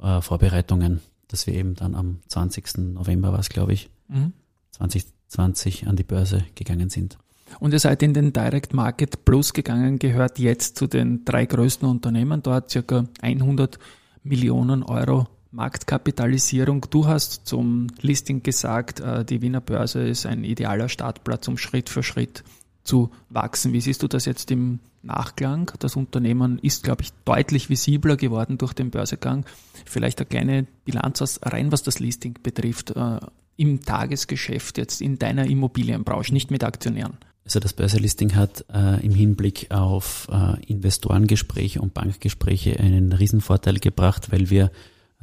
äh, 0.00 0.20
Vorbereitungen, 0.20 1.00
dass 1.28 1.46
wir 1.46 1.54
eben 1.54 1.74
dann 1.76 1.94
am 1.94 2.20
20. 2.26 2.78
November 2.94 3.32
war 3.32 3.38
es, 3.38 3.50
glaube 3.50 3.72
ich, 3.72 3.88
mhm. 4.08 4.32
2020 4.72 5.86
an 5.86 5.94
die 5.94 6.02
Börse 6.02 6.44
gegangen 6.56 6.90
sind. 6.90 7.18
Und 7.60 7.72
ihr 7.72 7.78
seid 7.78 8.02
in 8.02 8.14
den 8.14 8.32
Direct 8.32 8.74
Market 8.74 9.24
Plus 9.24 9.52
gegangen, 9.52 9.98
gehört 9.98 10.38
jetzt 10.38 10.76
zu 10.76 10.86
den 10.86 11.24
drei 11.24 11.46
größten 11.46 11.88
Unternehmen, 11.88 12.42
dort 12.42 12.70
circa 12.70 13.04
100 13.20 13.78
Millionen 14.22 14.82
Euro 14.82 15.26
Marktkapitalisierung. 15.50 16.86
Du 16.90 17.06
hast 17.06 17.46
zum 17.46 17.88
Listing 18.00 18.42
gesagt, 18.42 19.00
äh, 19.00 19.24
die 19.24 19.40
Wiener 19.40 19.60
Börse 19.60 20.06
ist 20.06 20.26
ein 20.26 20.44
idealer 20.44 20.88
Startplatz, 20.88 21.48
um 21.48 21.56
Schritt 21.56 21.88
für 21.88 22.02
Schritt 22.02 22.44
zu 22.84 23.10
wachsen. 23.28 23.72
Wie 23.72 23.80
siehst 23.80 24.02
du 24.02 24.08
das 24.08 24.24
jetzt 24.24 24.50
im 24.50 24.80
Nachklang? 25.02 25.70
Das 25.78 25.96
Unternehmen 25.96 26.58
ist, 26.58 26.84
glaube 26.84 27.02
ich, 27.02 27.12
deutlich 27.24 27.70
visibler 27.70 28.16
geworden 28.16 28.58
durch 28.58 28.72
den 28.72 28.90
Börsegang. 28.90 29.44
Vielleicht 29.84 30.20
eine 30.20 30.26
kleine 30.26 30.66
Bilanz 30.84 31.40
rein, 31.42 31.72
was 31.72 31.82
das 31.82 31.98
Listing 31.98 32.36
betrifft, 32.42 32.90
äh, 32.90 33.18
im 33.56 33.82
Tagesgeschäft 33.82 34.78
jetzt 34.78 35.00
in 35.00 35.18
deiner 35.18 35.46
Immobilienbranche, 35.46 36.32
nicht 36.32 36.50
mit 36.50 36.62
Aktionären. 36.62 37.18
Also 37.48 37.60
das 37.60 37.72
Börselisting 37.72 38.34
hat 38.34 38.66
äh, 38.74 39.02
im 39.02 39.14
Hinblick 39.14 39.70
auf 39.70 40.28
äh, 40.30 40.62
Investorengespräche 40.66 41.80
und 41.80 41.94
Bankgespräche 41.94 42.78
einen 42.78 43.14
Riesenvorteil 43.14 43.78
gebracht, 43.78 44.30
weil 44.30 44.50
wir 44.50 44.70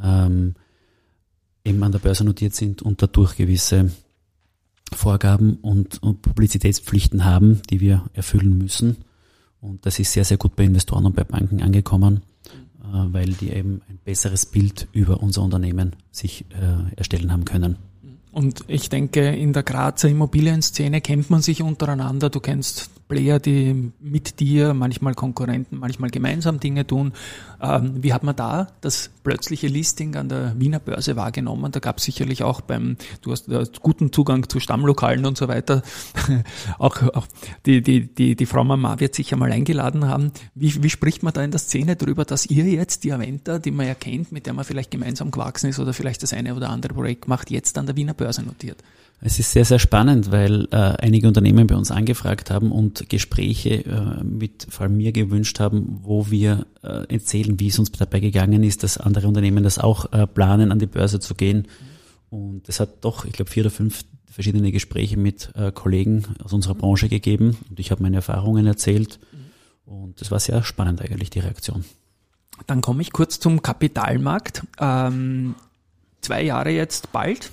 ähm, 0.03 0.55
eben 1.63 1.83
an 1.83 1.91
der 1.91 1.99
Börse 1.99 2.25
notiert 2.25 2.55
sind 2.55 2.81
und 2.81 3.03
dadurch 3.03 3.35
gewisse 3.35 3.91
Vorgaben 4.91 5.57
und, 5.57 6.01
und 6.01 6.23
Publizitätspflichten 6.23 7.25
haben, 7.25 7.61
die 7.69 7.79
wir 7.79 8.05
erfüllen 8.13 8.57
müssen. 8.57 8.97
Und 9.61 9.85
das 9.85 9.99
ist 9.99 10.11
sehr, 10.11 10.25
sehr 10.25 10.37
gut 10.37 10.55
bei 10.55 10.63
Investoren 10.63 11.05
und 11.05 11.15
bei 11.15 11.25
Banken 11.25 11.61
angekommen, 11.61 12.23
äh, 12.81 12.87
weil 12.87 13.33
die 13.33 13.51
eben 13.51 13.83
ein 13.87 13.99
besseres 14.03 14.47
Bild 14.47 14.87
über 14.93 15.21
unser 15.21 15.43
Unternehmen 15.43 15.95
sich 16.09 16.45
äh, 16.49 16.95
erstellen 16.95 17.31
haben 17.31 17.45
können. 17.45 17.75
Und 18.35 18.65
ich 18.67 18.89
denke, 18.89 19.29
in 19.29 19.53
der 19.53 19.63
Grazer 19.63 20.09
Immobilienszene 20.09 20.99
kennt 20.99 21.29
man 21.29 21.41
sich 21.41 21.61
untereinander. 21.61 22.29
Du 22.29 22.41
kennst 22.41 22.89
Player, 23.07 23.39
die 23.39 23.91
mit 23.99 24.39
dir, 24.39 24.73
manchmal 24.73 25.13
Konkurrenten, 25.13 25.77
manchmal 25.77 26.09
gemeinsam 26.09 26.59
Dinge 26.59 26.87
tun. 26.87 27.13
Ähm, 27.61 28.03
wie 28.03 28.13
hat 28.13 28.23
man 28.23 28.35
da 28.35 28.67
das 28.81 29.11
plötzliche 29.23 29.67
Listing 29.67 30.15
an 30.15 30.29
der 30.29 30.59
Wiener 30.59 30.79
Börse 30.79 31.15
wahrgenommen? 31.15 31.71
Da 31.71 31.79
gab 31.79 31.99
es 31.99 32.05
sicherlich 32.05 32.43
auch 32.43 32.61
beim, 32.61 32.97
du 33.21 33.31
hast 33.31 33.47
äh, 33.49 33.65
guten 33.81 34.11
Zugang 34.11 34.49
zu 34.49 34.59
Stammlokalen 34.59 35.25
und 35.25 35.37
so 35.37 35.47
weiter. 35.47 35.83
auch, 36.79 37.01
auch 37.13 37.27
die, 37.65 37.81
die, 37.81 38.07
die, 38.07 38.35
die 38.35 38.45
Frau 38.45 38.63
Mama 38.63 38.99
wird 38.99 39.13
sich 39.13 39.29
ja 39.29 39.37
mal 39.37 39.51
eingeladen 39.51 40.07
haben. 40.07 40.31
Wie, 40.55 40.83
wie 40.83 40.89
spricht 40.89 41.21
man 41.21 41.33
da 41.33 41.43
in 41.43 41.51
der 41.51 41.59
Szene 41.59 41.95
darüber, 41.95 42.25
dass 42.25 42.47
ihr 42.47 42.65
jetzt 42.65 43.03
die 43.03 43.13
Aventa, 43.13 43.59
die 43.59 43.71
man 43.71 43.87
ja 43.87 43.93
kennt, 43.93 44.31
mit 44.31 44.47
der 44.47 44.53
man 44.53 44.65
vielleicht 44.65 44.89
gemeinsam 44.89 45.29
gewachsen 45.29 45.69
ist 45.69 45.79
oder 45.79 45.93
vielleicht 45.93 46.23
das 46.23 46.33
eine 46.33 46.55
oder 46.55 46.69
andere 46.69 46.93
Projekt 46.95 47.27
macht, 47.27 47.51
jetzt 47.51 47.77
an 47.77 47.85
der 47.85 47.95
Wiener 47.95 48.15
Börse 48.15 48.41
notiert? 48.41 48.83
Es 49.21 49.39
ist 49.39 49.51
sehr, 49.51 49.65
sehr 49.65 49.79
spannend, 49.79 50.31
weil 50.31 50.67
äh, 50.71 50.75
einige 50.75 51.27
Unternehmen 51.27 51.67
bei 51.67 51.75
uns 51.75 51.89
angefragt 51.89 52.51
haben 52.51 52.71
und 52.71 53.09
Gespräche 53.09 53.85
äh, 53.85 54.23
mit 54.23 54.67
vor 54.69 54.83
allem 54.83 54.97
mir 54.97 55.11
gewünscht 55.13 55.59
haben, 55.59 55.99
wo 56.03 56.29
wir 56.29 56.67
äh, 56.83 57.11
erzählen, 57.11 57.59
wie 57.59 57.69
es 57.69 57.79
uns 57.79 57.91
dabei 57.91 58.19
gegangen 58.19 58.63
ist, 58.63 58.83
dass 58.83 58.97
andere 58.97 59.27
Unternehmen 59.27 59.63
das 59.63 59.79
auch 59.79 60.11
äh, 60.11 60.27
planen, 60.27 60.71
an 60.71 60.79
die 60.79 60.85
Börse 60.85 61.19
zu 61.19 61.33
gehen. 61.33 61.67
Und 62.29 62.67
es 62.67 62.79
hat 62.79 63.03
doch, 63.03 63.25
ich 63.25 63.31
glaube, 63.31 63.49
vier 63.49 63.63
oder 63.63 63.71
fünf 63.71 64.03
verschiedene 64.29 64.71
Gespräche 64.71 65.17
mit 65.17 65.51
äh, 65.55 65.71
Kollegen 65.71 66.25
aus 66.43 66.51
unserer 66.51 66.75
Branche 66.75 67.07
gegeben 67.07 67.57
und 67.69 67.79
ich 67.79 67.91
habe 67.91 68.03
meine 68.03 68.17
Erfahrungen 68.17 68.67
erzählt. 68.67 69.19
Und 69.85 70.21
es 70.21 70.29
war 70.29 70.39
sehr 70.39 70.61
spannend 70.63 71.01
eigentlich, 71.01 71.29
die 71.29 71.39
Reaktion. 71.39 71.85
Dann 72.67 72.81
komme 72.81 73.01
ich 73.01 73.13
kurz 73.13 73.39
zum 73.39 73.61
Kapitalmarkt. 73.61 74.63
Ähm, 74.79 75.55
zwei 76.21 76.43
Jahre 76.43 76.71
jetzt 76.71 77.11
bald 77.11 77.51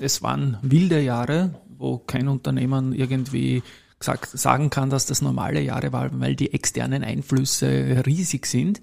es 0.00 0.22
waren 0.22 0.58
wilde 0.62 1.00
Jahre, 1.00 1.54
wo 1.78 1.98
kein 1.98 2.28
Unternehmen 2.28 2.92
irgendwie 2.92 3.62
gesagt, 3.98 4.28
sagen 4.38 4.70
kann, 4.70 4.90
dass 4.90 5.06
das 5.06 5.22
normale 5.22 5.60
Jahre 5.60 5.92
waren, 5.92 6.20
weil 6.20 6.36
die 6.36 6.52
externen 6.52 7.02
Einflüsse 7.02 8.02
riesig 8.06 8.46
sind. 8.46 8.80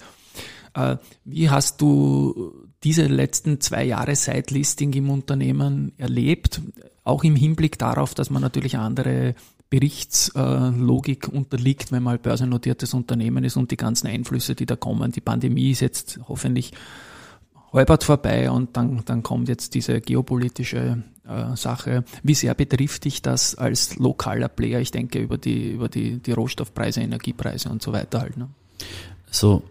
Äh, 0.74 0.98
wie 1.26 1.50
hast 1.50 1.82
du 1.82 2.54
diese 2.84 3.06
letzten 3.08 3.60
zwei 3.60 3.84
Jahre 3.84 4.16
seit 4.16 4.52
Listing 4.52 4.94
im 4.94 5.10
Unternehmen 5.10 5.92
erlebt? 5.98 6.62
Auch 7.04 7.24
im 7.24 7.36
Hinblick 7.36 7.78
darauf, 7.78 8.14
dass 8.14 8.30
man 8.30 8.42
natürlich 8.42 8.78
andere 8.78 9.36
Berichtslogik 9.70 11.30
unterliegt, 11.30 11.92
wenn 11.92 12.04
man 12.04 12.20
börsennotiertes 12.20 12.94
Unternehmen 12.94 13.44
ist 13.44 13.56
und 13.56 13.72
die 13.72 13.78
ganzen 13.78 14.08
Einflüsse, 14.08 14.54
die 14.54 14.66
da 14.66 14.76
kommen. 14.76 15.12
Die 15.12 15.22
Pandemie 15.22 15.72
ist 15.72 15.80
jetzt 15.80 16.20
hoffentlich 16.28 16.74
halbert 17.74 18.04
vorbei 18.04 18.52
und 18.52 18.76
dann, 18.76 19.04
dann 19.06 19.24
kommt 19.24 19.48
jetzt 19.48 19.74
diese 19.74 20.02
geopolitische 20.02 21.04
äh, 21.28 21.56
Sache. 21.56 22.04
Wie 22.24 22.34
sehr 22.34 22.54
betrifft 22.54 23.06
dich 23.06 23.22
das 23.22 23.56
als 23.56 23.98
lokaler 23.98 24.50
Player? 24.50 24.80
Ich 24.80 24.92
denke 24.92 25.20
über 25.20 25.38
die, 25.38 25.72
über 25.72 25.90
die, 25.90 26.18
die 26.18 26.32
Rohstoffpreise, 26.32 27.02
Energiepreise 27.02 27.70
und 27.70 27.82
so 27.82 27.94
weiter 27.94 28.22
halt. 28.22 28.38
Ne? 28.38 28.50
So, 29.30 29.64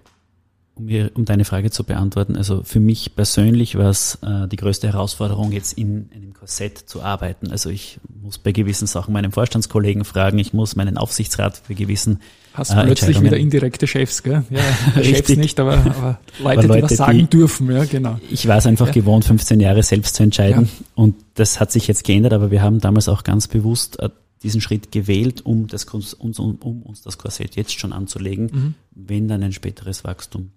um, 0.75 0.87
mir, 0.87 1.11
um 1.15 1.25
deine 1.25 1.45
Frage 1.45 1.71
zu 1.71 1.85
beantworten, 1.85 2.37
also 2.37 2.63
für 2.63 2.81
mich 2.81 3.15
persönlich 3.15 3.77
war 3.77 3.91
es 3.91 4.19
äh, 4.23 4.49
die 4.49 4.57
größte 4.57 4.89
Herausforderung, 4.89 5.53
jetzt 5.53 5.75
in 5.77 6.09
einem 6.15 6.33
Korsett 6.33 6.79
zu 6.79 7.03
arbeiten. 7.03 7.51
Also 7.51 7.69
ich 7.69 8.01
muss 8.23 8.39
bei 8.39 8.53
gewissen 8.53 8.87
Sachen 8.87 9.13
meinen 9.13 9.33
Vorstandskollegen 9.33 10.05
fragen, 10.05 10.39
ich 10.39 10.53
muss 10.53 10.77
meinen 10.77 10.97
Aufsichtsrat 10.97 11.63
bei 11.69 11.75
gewissen 11.75 12.21
Hast 12.53 12.73
äh, 12.73 12.85
plötzlich 12.85 13.21
wieder 13.23 13.37
indirekte 13.37 13.87
Chefs, 13.87 14.23
gell? 14.23 14.45
Ja, 14.51 15.03
Chefs 15.03 15.37
nicht, 15.37 15.61
aber, 15.61 15.79
aber 15.79 16.19
Leute, 16.41 16.59
aber 16.59 16.69
Leute, 16.69 16.77
die 16.77 16.83
was 16.83 16.97
sagen 16.97 17.19
die, 17.19 17.27
dürfen, 17.27 17.71
ja, 17.71 17.85
genau. 17.85 18.19
Ich 18.29 18.49
war 18.49 18.59
es 18.59 18.67
einfach 18.67 18.89
ja. 18.89 18.93
gewohnt, 18.93 19.25
15 19.25 19.61
Jahre 19.61 19.83
selbst 19.83 20.17
zu 20.17 20.25
entscheiden 20.25 20.65
ja. 20.65 20.85
und 20.97 21.15
das 21.35 21.61
hat 21.61 21.71
sich 21.71 21.87
jetzt 21.87 22.05
geändert, 22.05 22.33
aber 22.33 22.51
wir 22.51 22.61
haben 22.61 22.81
damals 22.81 23.09
auch 23.09 23.23
ganz 23.23 23.47
bewusst 23.47 24.01
äh, 24.01 24.11
diesen 24.43 24.61
Schritt 24.61 24.91
gewählt, 24.91 25.45
um, 25.45 25.69
das, 25.69 25.85
uns, 25.85 26.15
um, 26.15 26.57
um 26.57 26.83
uns 26.83 27.03
das 27.03 27.19
Korsett 27.19 27.57
jetzt 27.57 27.79
schon 27.79 27.93
anzulegen, 27.93 28.51
mhm. 28.53 28.75
wenn 28.91 29.29
dann 29.29 29.43
ein 29.43 29.53
späteres 29.53 30.03
Wachstum 30.03 30.51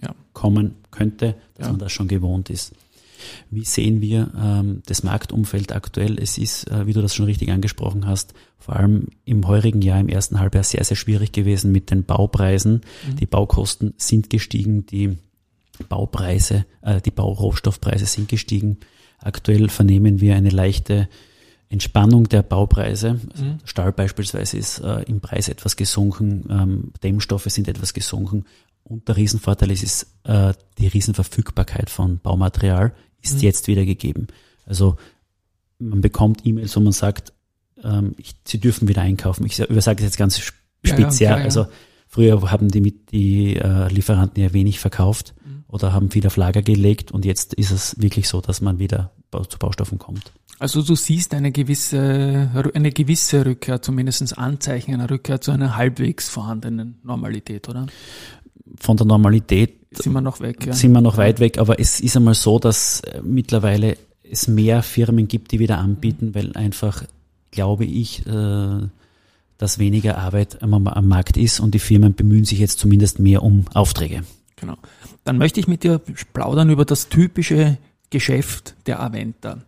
ja. 0.00 0.14
kommen 0.32 0.76
könnte, 0.90 1.34
dass 1.56 1.68
man 1.68 1.78
das 1.78 1.92
schon 1.92 2.08
gewohnt 2.08 2.50
ist. 2.50 2.72
Wie 3.50 3.64
sehen 3.64 4.00
wir 4.00 4.30
ähm, 4.36 4.82
das 4.86 5.02
Marktumfeld 5.02 5.72
aktuell? 5.72 6.18
Es 6.18 6.38
ist, 6.38 6.70
äh, 6.70 6.86
wie 6.86 6.92
du 6.92 7.02
das 7.02 7.14
schon 7.14 7.26
richtig 7.26 7.50
angesprochen 7.50 8.06
hast, 8.06 8.34
vor 8.58 8.76
allem 8.76 9.08
im 9.24 9.46
heurigen 9.46 9.82
Jahr, 9.82 10.00
im 10.00 10.08
ersten 10.08 10.38
Halbjahr 10.40 10.64
sehr, 10.64 10.84
sehr 10.84 10.96
schwierig 10.96 11.32
gewesen 11.32 11.72
mit 11.72 11.90
den 11.90 12.04
Baupreisen. 12.04 12.82
Mhm. 13.08 13.16
Die 13.16 13.26
Baukosten 13.26 13.94
sind 13.96 14.30
gestiegen, 14.30 14.86
die 14.86 15.18
Baupreise, 15.88 16.66
äh, 16.82 17.00
die 17.00 17.10
Baurohstoffpreise 17.10 18.06
sind 18.06 18.28
gestiegen. 18.28 18.78
Aktuell 19.18 19.68
vernehmen 19.68 20.20
wir 20.20 20.36
eine 20.36 20.50
leichte 20.50 21.08
Entspannung 21.68 22.28
der 22.28 22.42
Baupreise. 22.42 23.20
Also 23.32 23.44
mhm. 23.44 23.58
Stahl 23.64 23.92
beispielsweise 23.92 24.58
ist 24.58 24.80
äh, 24.80 25.02
im 25.02 25.20
Preis 25.20 25.48
etwas 25.48 25.76
gesunken, 25.76 26.44
ähm, 26.50 26.92
Dämmstoffe 27.02 27.46
sind 27.46 27.68
etwas 27.68 27.94
gesunken. 27.94 28.44
Und 28.82 29.06
der 29.08 29.16
Riesenvorteil 29.16 29.70
ist, 29.70 29.84
ist 29.84 30.06
äh, 30.24 30.52
die 30.78 30.88
Riesenverfügbarkeit 30.88 31.88
von 31.88 32.18
Baumaterial 32.18 32.92
ist 33.22 33.36
mhm. 33.36 33.42
jetzt 33.42 33.68
wieder 33.68 33.84
gegeben. 33.84 34.28
Also 34.66 34.96
man 35.78 36.00
bekommt 36.00 36.46
E-Mails, 36.46 36.76
wo 36.76 36.80
man 36.80 36.92
sagt, 36.92 37.32
ähm, 37.82 38.14
ich, 38.18 38.34
sie 38.44 38.60
dürfen 38.60 38.88
wieder 38.88 39.02
einkaufen. 39.02 39.46
Ich 39.46 39.58
übersage 39.58 39.98
es 39.98 40.04
jetzt 40.04 40.18
ganz 40.18 40.38
speziell. 40.38 41.30
Ja, 41.30 41.36
ja, 41.36 41.38
ja, 41.38 41.44
also 41.44 41.66
früher 42.06 42.50
haben 42.50 42.68
die 42.68 42.80
mit 42.80 43.12
die 43.12 43.56
äh, 43.56 43.88
Lieferanten 43.88 44.42
ja 44.42 44.52
wenig 44.52 44.78
verkauft 44.78 45.34
mhm. 45.44 45.64
oder 45.68 45.92
haben 45.92 46.10
viel 46.10 46.26
auf 46.26 46.36
Lager 46.36 46.62
gelegt 46.62 47.12
und 47.12 47.24
jetzt 47.24 47.54
ist 47.54 47.70
es 47.70 48.00
wirklich 48.00 48.28
so, 48.28 48.40
dass 48.40 48.60
man 48.60 48.78
wieder 48.78 49.12
zu 49.48 49.58
Baustoffen 49.58 49.98
kommt. 49.98 50.32
Also 50.58 50.82
du 50.82 50.94
siehst 50.94 51.32
eine 51.32 51.52
gewisse, 51.52 52.50
eine 52.74 52.92
gewisse 52.92 53.46
Rückkehr, 53.46 53.80
zumindest 53.80 54.36
Anzeichen 54.36 54.92
einer 54.92 55.08
Rückkehr 55.08 55.40
zu 55.40 55.52
einer 55.52 55.76
halbwegs 55.76 56.28
vorhandenen 56.28 56.98
Normalität, 57.02 57.68
oder? 57.68 57.86
Von 58.76 58.98
der 58.98 59.06
Normalität 59.06 59.79
sind 59.92 60.12
wir 60.12 60.20
noch 60.20 60.40
weg, 60.40 60.66
ja. 60.66 60.72
Sind 60.72 60.92
wir 60.92 61.00
noch 61.00 61.16
weit 61.16 61.40
weg, 61.40 61.58
aber 61.58 61.80
es 61.80 62.00
ist 62.00 62.16
einmal 62.16 62.34
so, 62.34 62.58
dass 62.58 63.00
äh, 63.00 63.20
mittlerweile 63.22 63.96
es 64.22 64.46
mehr 64.46 64.82
Firmen 64.82 65.26
gibt, 65.26 65.52
die 65.52 65.58
wieder 65.58 65.78
anbieten, 65.78 66.34
weil 66.34 66.52
einfach, 66.56 67.04
glaube 67.50 67.84
ich, 67.84 68.26
äh, 68.26 68.88
dass 69.58 69.78
weniger 69.78 70.18
Arbeit 70.18 70.62
am, 70.62 70.82
Markt 71.08 71.36
ist 71.36 71.60
und 71.60 71.74
die 71.74 71.80
Firmen 71.80 72.14
bemühen 72.14 72.44
sich 72.44 72.60
jetzt 72.60 72.78
zumindest 72.78 73.18
mehr 73.18 73.42
um 73.42 73.64
Aufträge. 73.74 74.22
Genau. 74.56 74.76
Dann 75.24 75.38
möchte 75.38 75.60
ich 75.60 75.68
mit 75.68 75.82
dir 75.82 76.00
plaudern 76.32 76.70
über 76.70 76.84
das 76.84 77.08
typische 77.08 77.76
Geschäft 78.10 78.74
der 78.86 79.02
Aventa 79.02 79.58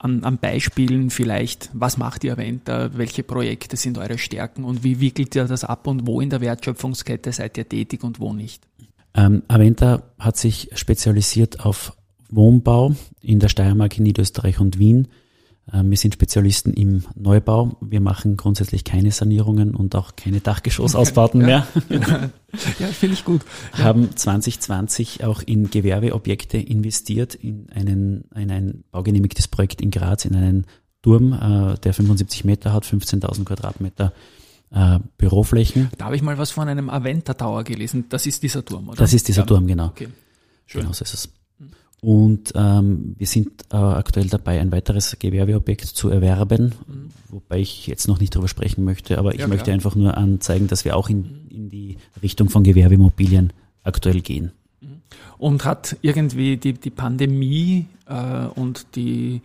an, 0.00 0.24
an 0.24 0.38
Beispielen 0.38 1.10
vielleicht, 1.10 1.70
was 1.74 1.98
macht 1.98 2.24
ihr 2.24 2.32
Aventa, 2.32 2.90
welche 2.94 3.22
Projekte 3.22 3.76
sind 3.76 3.98
eure 3.98 4.18
Stärken 4.18 4.64
und 4.64 4.82
wie 4.82 5.00
wickelt 5.00 5.34
ihr 5.34 5.44
das 5.44 5.62
ab 5.62 5.86
und 5.86 6.06
wo 6.06 6.20
in 6.20 6.30
der 6.30 6.40
Wertschöpfungskette 6.40 7.32
seid 7.32 7.58
ihr 7.58 7.68
tätig 7.68 8.02
und 8.02 8.18
wo 8.18 8.32
nicht? 8.32 8.66
Ähm, 9.14 9.42
Aventa 9.48 10.02
hat 10.18 10.36
sich 10.36 10.70
spezialisiert 10.74 11.64
auf 11.64 11.96
Wohnbau 12.28 12.94
in 13.20 13.40
der 13.40 13.48
Steiermark, 13.48 13.98
in 13.98 14.04
Niederösterreich 14.04 14.60
und 14.60 14.78
Wien. 14.78 15.08
Ähm, 15.72 15.90
wir 15.90 15.96
sind 15.96 16.14
Spezialisten 16.14 16.72
im 16.72 17.04
Neubau. 17.14 17.76
Wir 17.80 18.00
machen 18.00 18.36
grundsätzlich 18.36 18.84
keine 18.84 19.12
Sanierungen 19.12 19.74
und 19.74 19.94
auch 19.94 20.16
keine 20.16 20.40
Dachgeschossausbauten 20.40 21.40
mehr. 21.44 21.66
Ja, 21.88 22.30
ja 22.78 22.86
finde 22.88 23.14
ich 23.14 23.24
gut. 23.24 23.42
Ja. 23.78 23.84
Haben 23.84 24.16
2020 24.16 25.24
auch 25.24 25.42
in 25.42 25.70
Gewerbeobjekte 25.70 26.58
investiert, 26.58 27.34
in, 27.34 27.68
einen, 27.70 28.24
in 28.34 28.50
ein 28.50 28.84
baugenehmigtes 28.90 29.48
Projekt 29.48 29.80
in 29.80 29.90
Graz, 29.90 30.24
in 30.24 30.34
einen 30.34 30.66
Turm, 31.02 31.32
äh, 31.32 31.78
der 31.78 31.94
75 31.94 32.44
Meter 32.44 32.72
hat, 32.72 32.84
15.000 32.84 33.44
Quadratmeter 33.44 34.12
äh, 34.72 34.98
Büroflächen. 35.18 35.90
Da 35.98 36.06
habe 36.06 36.16
ich 36.16 36.22
mal 36.22 36.38
was 36.38 36.50
von 36.50 36.68
einem 36.68 36.90
Aventa 36.90 37.34
Tower 37.34 37.64
gelesen. 37.64 38.06
Das 38.08 38.26
ist 38.26 38.42
dieser 38.42 38.64
Turm, 38.64 38.88
oder? 38.88 38.98
Das 38.98 39.12
ist 39.12 39.28
dieser 39.28 39.42
ja. 39.42 39.46
Turm, 39.46 39.66
genau. 39.66 39.86
Okay. 39.86 40.08
Schön. 40.66 40.82
Genau 40.82 40.92
so 40.92 41.02
ist 41.04 41.14
es. 41.14 41.28
Und 42.02 42.52
ähm, 42.54 43.14
wir 43.18 43.26
sind 43.26 43.64
äh, 43.70 43.76
aktuell 43.76 44.28
dabei, 44.28 44.58
ein 44.60 44.72
weiteres 44.72 45.18
Gewerbeobjekt 45.18 45.84
zu 45.84 46.08
erwerben, 46.08 46.74
mhm. 46.86 47.10
wobei 47.28 47.58
ich 47.58 47.86
jetzt 47.86 48.08
noch 48.08 48.18
nicht 48.20 48.34
darüber 48.34 48.48
sprechen 48.48 48.84
möchte, 48.84 49.18
aber 49.18 49.34
ich 49.34 49.40
ja, 49.40 49.46
möchte 49.46 49.70
einfach 49.70 49.94
nur 49.94 50.16
anzeigen, 50.16 50.66
dass 50.66 50.86
wir 50.86 50.96
auch 50.96 51.10
in, 51.10 51.18
mhm. 51.18 51.48
in 51.50 51.70
die 51.70 51.98
Richtung 52.22 52.48
von 52.48 52.64
Gewerbeimmobilien 52.64 53.52
aktuell 53.82 54.22
gehen. 54.22 54.52
Mhm. 54.80 55.02
Und 55.36 55.64
hat 55.66 55.96
irgendwie 56.00 56.56
die, 56.56 56.72
die 56.72 56.90
Pandemie 56.90 57.86
äh, 58.06 58.46
und 58.46 58.86
die 58.96 59.42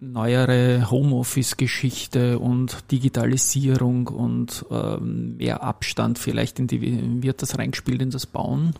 neuere 0.00 0.90
Homeoffice-Geschichte 0.90 2.38
und 2.38 2.90
Digitalisierung 2.90 4.08
und 4.08 4.64
ähm, 4.70 5.36
mehr 5.36 5.62
Abstand 5.62 6.18
vielleicht 6.18 6.58
in 6.58 6.66
die, 6.66 7.22
wird 7.22 7.42
das 7.42 7.58
reingespielt 7.58 8.02
in 8.02 8.10
das 8.10 8.26
Bauen? 8.26 8.74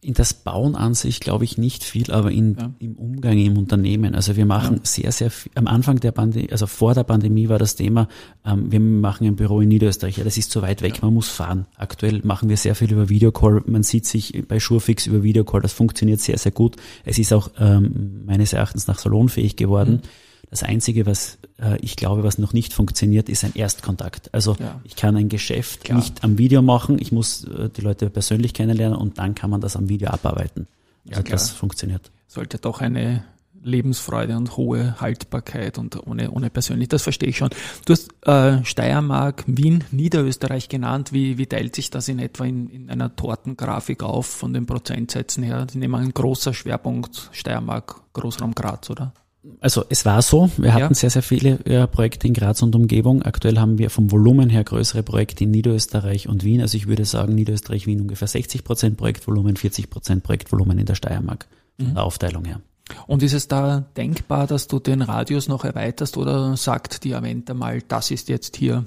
In 0.00 0.14
das 0.14 0.32
Bauen 0.32 0.76
an 0.76 0.94
sich 0.94 1.18
glaube 1.18 1.44
ich 1.44 1.58
nicht 1.58 1.82
viel, 1.82 2.12
aber 2.12 2.30
in, 2.30 2.56
ja. 2.56 2.70
im 2.78 2.94
Umgang 2.94 3.36
im 3.36 3.58
Unternehmen. 3.58 4.14
Also 4.14 4.36
wir 4.36 4.46
machen 4.46 4.76
ja. 4.76 4.80
sehr, 4.84 5.12
sehr 5.12 5.30
viel. 5.30 5.50
Am 5.56 5.66
Anfang 5.66 5.98
der 5.98 6.12
Pandemie, 6.12 6.50
also 6.52 6.66
vor 6.66 6.94
der 6.94 7.02
Pandemie 7.02 7.48
war 7.48 7.58
das 7.58 7.74
Thema, 7.74 8.06
ähm, 8.44 8.70
wir 8.70 8.78
machen 8.78 9.26
ein 9.26 9.34
Büro 9.34 9.60
in 9.60 9.68
Niederösterreich. 9.68 10.18
Ja, 10.18 10.24
das 10.24 10.36
ist 10.36 10.52
zu 10.52 10.62
weit 10.62 10.82
weg, 10.82 10.96
ja. 10.96 11.00
man 11.02 11.14
muss 11.14 11.28
fahren. 11.28 11.66
Aktuell 11.76 12.20
machen 12.22 12.48
wir 12.48 12.56
sehr 12.56 12.76
viel 12.76 12.92
über 12.92 13.08
Videocall. 13.08 13.62
Man 13.66 13.82
sieht 13.82 14.06
sich 14.06 14.44
bei 14.46 14.60
Schurfix 14.60 15.06
über 15.06 15.24
Videocall. 15.24 15.62
Das 15.62 15.72
funktioniert 15.72 16.20
sehr, 16.20 16.38
sehr 16.38 16.52
gut. 16.52 16.76
Es 17.04 17.18
ist 17.18 17.32
auch 17.32 17.50
ähm, 17.58 18.22
meines 18.24 18.52
Erachtens 18.52 18.86
nach 18.86 18.98
salonfähig 18.98 19.56
geworden. 19.56 19.94
Mhm. 19.94 20.27
Das 20.50 20.62
Einzige, 20.62 21.06
was 21.06 21.38
äh, 21.60 21.78
ich 21.80 21.96
glaube, 21.96 22.22
was 22.22 22.38
noch 22.38 22.52
nicht 22.52 22.72
funktioniert, 22.72 23.28
ist 23.28 23.44
ein 23.44 23.54
Erstkontakt. 23.54 24.32
Also 24.32 24.56
ja. 24.58 24.80
ich 24.84 24.96
kann 24.96 25.16
ein 25.16 25.28
Geschäft 25.28 25.84
Klar. 25.84 25.98
nicht 25.98 26.24
am 26.24 26.38
Video 26.38 26.62
machen, 26.62 26.98
ich 26.98 27.12
muss 27.12 27.44
äh, 27.44 27.68
die 27.68 27.82
Leute 27.82 28.10
persönlich 28.10 28.54
kennenlernen 28.54 28.98
und 28.98 29.18
dann 29.18 29.34
kann 29.34 29.50
man 29.50 29.60
das 29.60 29.76
am 29.76 29.88
Video 29.88 30.08
abarbeiten. 30.08 30.66
Also 31.08 31.22
ja, 31.22 31.28
das 31.30 31.50
funktioniert. 31.50 32.10
Sollte 32.26 32.58
doch 32.58 32.80
eine 32.80 33.24
Lebensfreude 33.62 34.36
und 34.36 34.56
hohe 34.56 35.00
Haltbarkeit 35.00 35.78
und 35.78 36.06
ohne, 36.06 36.30
ohne 36.30 36.50
persönlich, 36.50 36.88
das 36.88 37.02
verstehe 37.02 37.28
ich 37.28 37.38
schon. 37.38 37.50
Du 37.84 37.92
hast 37.92 38.10
äh, 38.26 38.64
Steiermark, 38.64 39.44
Wien, 39.46 39.84
Niederösterreich 39.90 40.68
genannt. 40.68 41.12
Wie, 41.12 41.38
wie 41.38 41.46
teilt 41.46 41.74
sich 41.74 41.90
das 41.90 42.08
in 42.08 42.18
etwa 42.18 42.44
in, 42.44 42.68
in 42.68 42.90
einer 42.90 43.14
Tortengrafik 43.14 44.02
auf 44.02 44.26
von 44.26 44.52
den 44.52 44.66
Prozentsätzen 44.66 45.42
her? 45.42 45.66
Die 45.66 45.78
nehmen 45.78 45.96
ein 45.96 46.14
großer 46.14 46.54
Schwerpunkt 46.54 47.30
Steiermark, 47.32 48.00
Großraum 48.12 48.54
Graz, 48.54 48.90
oder? 48.90 49.12
Also 49.60 49.84
es 49.88 50.04
war 50.04 50.20
so, 50.22 50.50
wir 50.56 50.74
hatten 50.74 50.94
ja. 50.94 50.94
sehr, 50.94 51.10
sehr 51.10 51.22
viele 51.22 51.58
ja, 51.66 51.86
Projekte 51.86 52.26
in 52.26 52.34
Graz 52.34 52.62
und 52.62 52.74
Umgebung. 52.74 53.22
Aktuell 53.22 53.58
haben 53.58 53.78
wir 53.78 53.90
vom 53.90 54.10
Volumen 54.10 54.50
her 54.50 54.64
größere 54.64 55.02
Projekte 55.02 55.44
in 55.44 55.50
Niederösterreich 55.50 56.28
und 56.28 56.44
Wien. 56.44 56.60
Also 56.60 56.76
ich 56.76 56.86
würde 56.86 57.04
sagen, 57.04 57.34
Niederösterreich, 57.34 57.86
Wien 57.86 58.00
ungefähr 58.00 58.28
60 58.28 58.64
Prozent 58.64 58.96
Projektvolumen, 58.96 59.56
40 59.56 59.90
Prozent 59.90 60.22
Projektvolumen 60.24 60.78
in 60.78 60.86
der 60.86 60.96
Steiermark 60.96 61.46
von 61.76 61.90
mhm. 61.90 61.94
der 61.94 62.04
Aufteilung 62.04 62.44
her. 62.44 62.60
Und 63.06 63.22
ist 63.22 63.34
es 63.34 63.48
da 63.48 63.80
denkbar, 63.96 64.46
dass 64.46 64.66
du 64.66 64.78
den 64.78 65.02
Radius 65.02 65.48
noch 65.48 65.64
erweiterst 65.64 66.16
oder 66.16 66.56
sagt 66.56 67.04
die 67.04 67.14
Aventa 67.14 67.54
mal, 67.54 67.82
das 67.82 68.10
ist 68.10 68.28
jetzt 68.28 68.56
hier 68.56 68.86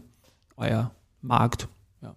euer 0.57 0.91
Markt? 1.21 1.67
Ja. 2.01 2.15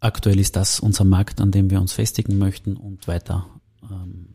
Aktuell 0.00 0.40
ist 0.40 0.56
das 0.56 0.80
unser 0.80 1.04
Markt, 1.04 1.40
an 1.40 1.50
dem 1.50 1.70
wir 1.70 1.80
uns 1.80 1.92
festigen 1.92 2.38
möchten 2.38 2.76
und 2.76 3.06
weiter 3.06 3.46
ähm, 3.90 4.28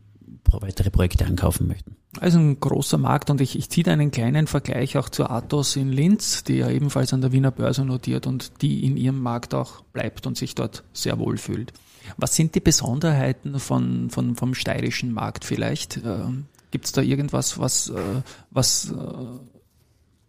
weitere 0.52 0.90
Projekte 0.90 1.26
ankaufen 1.26 1.68
möchten. 1.68 1.96
Also 2.18 2.38
ein 2.40 2.58
großer 2.58 2.98
Markt 2.98 3.30
und 3.30 3.40
ich, 3.40 3.56
ich 3.56 3.70
ziehe 3.70 3.84
da 3.84 3.92
einen 3.92 4.10
kleinen 4.10 4.48
Vergleich 4.48 4.98
auch 4.98 5.08
zu 5.08 5.30
Athos 5.30 5.76
in 5.76 5.92
Linz, 5.92 6.42
die 6.42 6.56
ja 6.56 6.68
ebenfalls 6.68 7.12
an 7.12 7.20
der 7.20 7.30
Wiener 7.30 7.52
Börse 7.52 7.84
notiert 7.84 8.26
und 8.26 8.62
die 8.62 8.84
in 8.84 8.96
ihrem 8.96 9.20
Markt 9.20 9.54
auch 9.54 9.82
bleibt 9.92 10.26
und 10.26 10.36
sich 10.36 10.56
dort 10.56 10.82
sehr 10.92 11.20
wohl 11.20 11.38
fühlt. 11.38 11.72
Was 12.16 12.34
sind 12.34 12.56
die 12.56 12.60
Besonderheiten 12.60 13.60
von, 13.60 14.10
von, 14.10 14.34
vom 14.34 14.54
steirischen 14.54 15.12
Markt 15.12 15.44
vielleicht? 15.44 15.98
Äh, 15.98 16.24
Gibt 16.72 16.86
es 16.86 16.92
da 16.92 17.00
irgendwas, 17.00 17.58
was, 17.58 17.90
äh, 17.90 18.22
was 18.50 18.90
äh, 18.90 19.59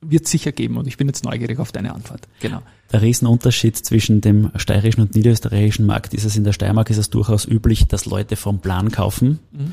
wird 0.04 0.28
sicher 0.28 0.52
geben 0.52 0.78
und 0.78 0.88
ich 0.88 0.98
bin 0.98 1.08
jetzt 1.08 1.24
neugierig 1.24 1.60
auf 1.60 1.72
deine 1.72 1.94
Antwort. 1.94 2.28
Genau. 2.40 2.62
Der 2.92 3.04
Riesenunterschied 3.04 3.78
zwischen 3.78 4.20
dem 4.20 4.52
steirischen 4.56 5.02
und 5.02 5.16
niederösterreichischen 5.16 5.86
Markt 5.86 6.14
ist 6.14 6.26
es, 6.26 6.36
in 6.36 6.44
der 6.44 6.54
Steiermark 6.54 6.90
ist 6.90 6.98
es 6.98 7.10
durchaus 7.12 7.48
üblich, 7.48 7.88
dass 7.88 8.06
Leute 8.06 8.36
vom 8.36 8.60
Plan 8.60 8.92
kaufen 8.92 9.40
mhm. 9.52 9.72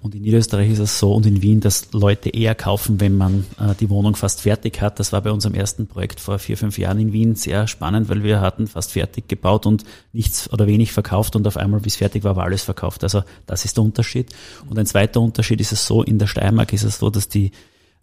und 0.00 0.14
in 0.14 0.22
Niederösterreich 0.22 0.70
ist 0.70 0.78
es 0.78 0.98
so 0.98 1.12
und 1.12 1.26
in 1.26 1.42
Wien, 1.42 1.60
dass 1.60 1.92
Leute 1.92 2.30
eher 2.30 2.54
kaufen, 2.54 3.00
wenn 3.00 3.16
man 3.16 3.44
äh, 3.60 3.74
die 3.78 3.90
Wohnung 3.90 4.16
fast 4.16 4.40
fertig 4.40 4.80
hat. 4.80 4.98
Das 4.98 5.12
war 5.12 5.20
bei 5.20 5.30
unserem 5.30 5.54
ersten 5.54 5.86
Projekt 5.86 6.20
vor 6.20 6.38
vier, 6.38 6.56
fünf 6.56 6.78
Jahren 6.78 6.98
in 6.98 7.12
Wien 7.12 7.34
sehr 7.36 7.68
spannend, 7.68 8.08
weil 8.08 8.24
wir 8.24 8.40
hatten 8.40 8.66
fast 8.66 8.92
fertig 8.92 9.28
gebaut 9.28 9.66
und 9.66 9.84
nichts 10.12 10.50
oder 10.52 10.66
wenig 10.66 10.90
verkauft 10.92 11.36
und 11.36 11.46
auf 11.46 11.58
einmal, 11.58 11.80
bis 11.80 11.96
fertig 11.96 12.24
war, 12.24 12.34
war 12.34 12.44
alles 12.44 12.62
verkauft. 12.62 13.04
Also 13.04 13.22
das 13.44 13.66
ist 13.66 13.76
der 13.76 13.84
Unterschied. 13.84 14.34
Und 14.68 14.78
ein 14.78 14.86
zweiter 14.86 15.20
Unterschied 15.20 15.60
ist 15.60 15.72
es 15.72 15.86
so, 15.86 16.02
in 16.02 16.18
der 16.18 16.26
Steiermark 16.26 16.72
ist 16.72 16.82
es 16.82 16.98
so, 16.98 17.10
dass 17.10 17.28
die 17.28 17.52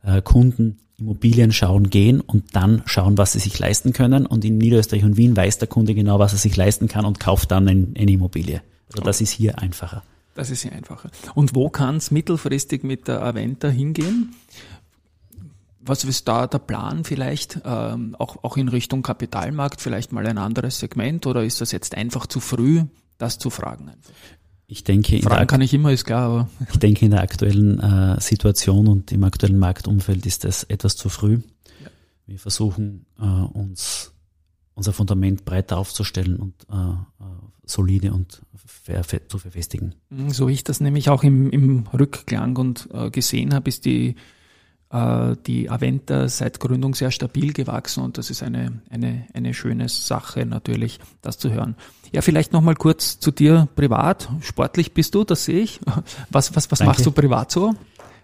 äh, 0.04 0.22
Kunden 0.22 0.78
Immobilien 1.04 1.52
schauen 1.52 1.90
gehen 1.90 2.22
und 2.22 2.56
dann 2.56 2.82
schauen, 2.86 3.18
was 3.18 3.34
sie 3.34 3.40
sich 3.40 3.60
leisten 3.60 3.94
können. 3.94 4.26
Und 4.26 4.46
in 4.46 4.58
Niederösterreich 4.58 5.04
und 5.04 5.18
Wien 5.18 5.36
weiß 5.36 5.58
der 5.58 5.68
Kunde 5.68 5.94
genau, 5.94 6.20
was 6.20 6.32
er 6.32 6.40
sich 6.40 6.56
leisten 6.56 6.88
kann 6.88 7.06
und 7.06 7.20
kauft 7.20 7.52
dann 7.52 7.68
eine, 7.68 7.88
eine 7.98 8.12
Immobilie. 8.12 8.62
Also 8.92 9.04
das 9.04 9.22
ist 9.22 9.32
hier 9.32 9.60
einfacher. 9.60 10.04
Das 10.36 10.50
ist 10.50 10.62
hier 10.62 10.72
einfacher. 10.72 11.12
Und 11.36 11.56
wo 11.56 11.70
kann 11.70 11.98
es 11.98 12.10
mittelfristig 12.10 12.84
mit 12.84 13.08
der 13.08 13.22
Aventa 13.22 13.68
hingehen? 13.68 14.34
Was 15.82 16.04
ist 16.06 16.28
da 16.28 16.48
der 16.48 16.60
Plan 16.60 17.04
vielleicht, 17.04 17.60
ähm, 17.66 18.16
auch, 18.18 18.44
auch 18.44 18.56
in 18.56 18.70
Richtung 18.70 19.04
Kapitalmarkt, 19.04 19.82
vielleicht 19.82 20.14
mal 20.14 20.26
ein 20.26 20.38
anderes 20.38 20.80
Segment 20.80 21.28
oder 21.28 21.44
ist 21.44 21.60
das 21.60 21.74
jetzt 21.74 21.96
einfach 21.96 22.26
zu 22.26 22.40
früh, 22.40 22.84
das 23.18 23.38
zu 23.38 23.50
fragen? 23.50 23.90
Einfach? 23.90 24.14
Ich 24.74 24.84
denke, 24.84 25.18
in 25.18 25.22
Fragen 25.22 25.46
kann 25.46 25.62
ich 25.62 25.72
immer, 25.72 25.92
ist 25.92 26.06
klar, 26.06 26.24
aber. 26.24 26.50
Ich 26.72 26.80
denke, 26.80 27.06
in 27.06 27.12
der 27.12 27.22
aktuellen 27.22 27.80
äh, 27.80 28.20
Situation 28.20 28.88
und 28.88 29.12
im 29.12 29.24
aktuellen 29.24 29.60
Marktumfeld 29.60 30.26
ist 30.26 30.46
das 30.46 30.64
etwas 30.64 30.96
zu 30.96 31.10
früh. 31.10 31.42
Ja. 31.84 31.90
Wir 32.26 32.40
versuchen, 32.40 33.06
äh, 33.20 33.24
uns 33.24 34.14
unser 34.74 34.92
Fundament 34.92 35.46
breiter 35.46 35.78
aufzustellen 35.78 36.38
und 36.38 36.56
äh, 36.72 36.76
äh 36.76 37.26
solide 37.66 38.12
und 38.14 38.42
zu 39.30 39.38
verfestigen. 39.38 39.96
So 40.28 40.50
ich 40.50 40.66
das 40.66 40.82
nämlich 40.82 41.08
auch 41.10 41.24
im, 41.24 41.50
im 41.52 41.86
Rückklang 41.94 42.58
und 42.58 42.90
äh, 42.92 43.10
gesehen 43.10 43.54
habe, 43.54 43.70
ist 43.70 43.86
die 43.86 44.16
die 44.94 45.72
Aventa 45.72 46.30
seit 46.30 46.60
Gründung 46.60 46.94
sehr 46.94 47.10
stabil 47.10 47.52
gewachsen 47.52 48.04
und 48.04 48.20
das 48.20 48.30
ist 48.30 48.44
eine, 48.44 48.74
eine, 48.92 49.26
eine 49.34 49.56
schöne 49.56 49.90
Sache 49.90 50.46
natürlich, 50.46 51.00
das 51.24 51.40
zu 51.40 51.52
hören. 51.52 51.76
Ja, 52.12 52.22
vielleicht 52.22 52.54
nochmal 52.54 52.76
kurz 52.76 53.20
zu 53.20 53.32
dir 53.32 53.68
privat. 53.76 54.30
Sportlich 54.42 54.94
bist 54.94 55.16
du, 55.16 55.24
das 55.24 55.46
sehe 55.46 55.62
ich. 55.62 55.80
Was, 56.30 56.56
was, 56.56 56.70
was 56.70 56.82
machst 56.82 57.06
du 57.08 57.12
privat 57.12 57.50
so? 57.50 57.74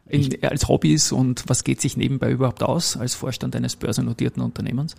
In, 0.08 0.43
als 0.43 0.67
Hobbys 0.67 1.12
und 1.12 1.43
was 1.47 1.63
geht 1.63 1.82
sich 1.82 1.97
nebenbei 1.97 2.29
überhaupt 2.29 2.62
aus 2.62 2.97
als 2.97 3.15
Vorstand 3.15 3.55
eines 3.55 3.75
börsennotierten 3.75 4.43
Unternehmens? 4.43 4.95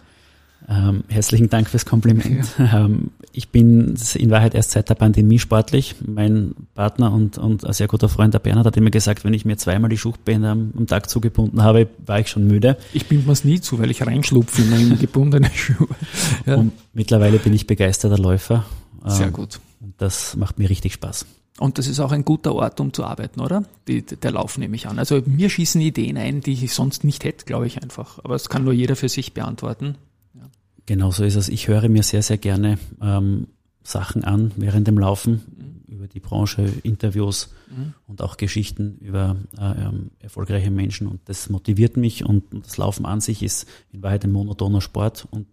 Ähm, 0.68 1.04
herzlichen 1.08 1.48
Dank 1.48 1.68
fürs 1.68 1.86
Kompliment. 1.86 2.46
Ja. 2.58 2.70
Ähm, 2.80 3.10
ich 3.32 3.50
bin 3.50 3.96
in 4.14 4.30
Wahrheit 4.30 4.54
erst 4.54 4.72
seit 4.72 4.88
der 4.88 4.94
Pandemie 4.94 5.38
sportlich. 5.38 5.96
Mein 6.04 6.54
Partner 6.74 7.12
und, 7.12 7.38
und 7.38 7.64
ein 7.64 7.72
sehr 7.72 7.88
guter 7.88 8.08
Freund, 8.08 8.34
der 8.34 8.38
Bernhard, 8.38 8.66
hat 8.66 8.76
immer 8.76 8.90
gesagt, 8.90 9.24
wenn 9.24 9.34
ich 9.34 9.44
mir 9.44 9.56
zweimal 9.56 9.88
die 9.88 9.98
Schuchbänder 9.98 10.50
am, 10.50 10.72
am 10.76 10.86
Tag 10.86 11.08
zugebunden 11.08 11.62
habe, 11.62 11.88
war 12.06 12.20
ich 12.20 12.28
schon 12.28 12.46
müde. 12.46 12.76
Ich 12.92 13.06
bin 13.06 13.24
mir 13.26 13.34
nie 13.44 13.60
zu, 13.60 13.78
weil 13.78 13.90
ich 13.90 14.06
reinschlupfe 14.06 14.62
in 14.62 14.70
meine 14.70 14.96
gebundene 15.00 15.50
Schuhe. 15.54 15.88
Ja. 16.46 16.56
Und 16.56 16.72
mittlerweile 16.92 17.38
bin 17.38 17.52
ich 17.52 17.66
begeisterter 17.66 18.18
Läufer. 18.18 18.64
Sehr 19.06 19.26
ähm, 19.26 19.32
gut. 19.32 19.60
Und 19.80 19.94
das 19.98 20.36
macht 20.36 20.58
mir 20.58 20.68
richtig 20.68 20.94
Spaß. 20.94 21.26
Und 21.58 21.78
das 21.78 21.86
ist 21.88 22.00
auch 22.00 22.12
ein 22.12 22.24
guter 22.24 22.54
Ort, 22.54 22.80
um 22.80 22.92
zu 22.92 23.04
arbeiten, 23.04 23.40
oder? 23.40 23.64
Die, 23.86 24.02
der 24.02 24.30
Lauf 24.30 24.56
nehme 24.56 24.76
ich 24.76 24.88
an. 24.88 24.98
Also 24.98 25.20
mir 25.26 25.50
schießen 25.50 25.80
Ideen 25.80 26.16
ein, 26.16 26.40
die 26.40 26.52
ich 26.52 26.72
sonst 26.72 27.04
nicht 27.04 27.24
hätte, 27.24 27.44
glaube 27.44 27.66
ich 27.66 27.82
einfach. 27.82 28.18
Aber 28.24 28.34
das 28.34 28.48
kann 28.48 28.64
nur 28.64 28.72
jeder 28.72 28.96
für 28.96 29.08
sich 29.08 29.34
beantworten. 29.34 29.96
Genau 30.86 31.10
so 31.10 31.24
ist 31.24 31.36
es. 31.36 31.48
Ich 31.48 31.68
höre 31.68 31.88
mir 31.88 32.02
sehr, 32.02 32.22
sehr 32.22 32.38
gerne 32.38 32.78
ähm, 33.00 33.48
Sachen 33.82 34.24
an 34.24 34.52
während 34.56 34.86
dem 34.86 34.98
Laufen 34.98 35.82
mhm. 35.86 35.94
über 35.94 36.08
die 36.08 36.20
Branche, 36.20 36.62
Interviews 36.82 37.50
mhm. 37.70 37.94
und 38.06 38.22
auch 38.22 38.36
Geschichten 38.36 38.98
über 39.00 39.36
äh, 39.58 39.86
ähm, 39.86 40.10
erfolgreiche 40.18 40.70
Menschen. 40.70 41.06
Und 41.06 41.20
das 41.26 41.48
motiviert 41.50 41.96
mich 41.96 42.24
und 42.24 42.44
das 42.52 42.76
Laufen 42.76 43.06
an 43.06 43.20
sich 43.20 43.42
ist 43.42 43.66
in 43.92 44.02
Wahrheit 44.02 44.24
ein 44.24 44.32
monotoner 44.32 44.80
Sport 44.80 45.26
und 45.30 45.46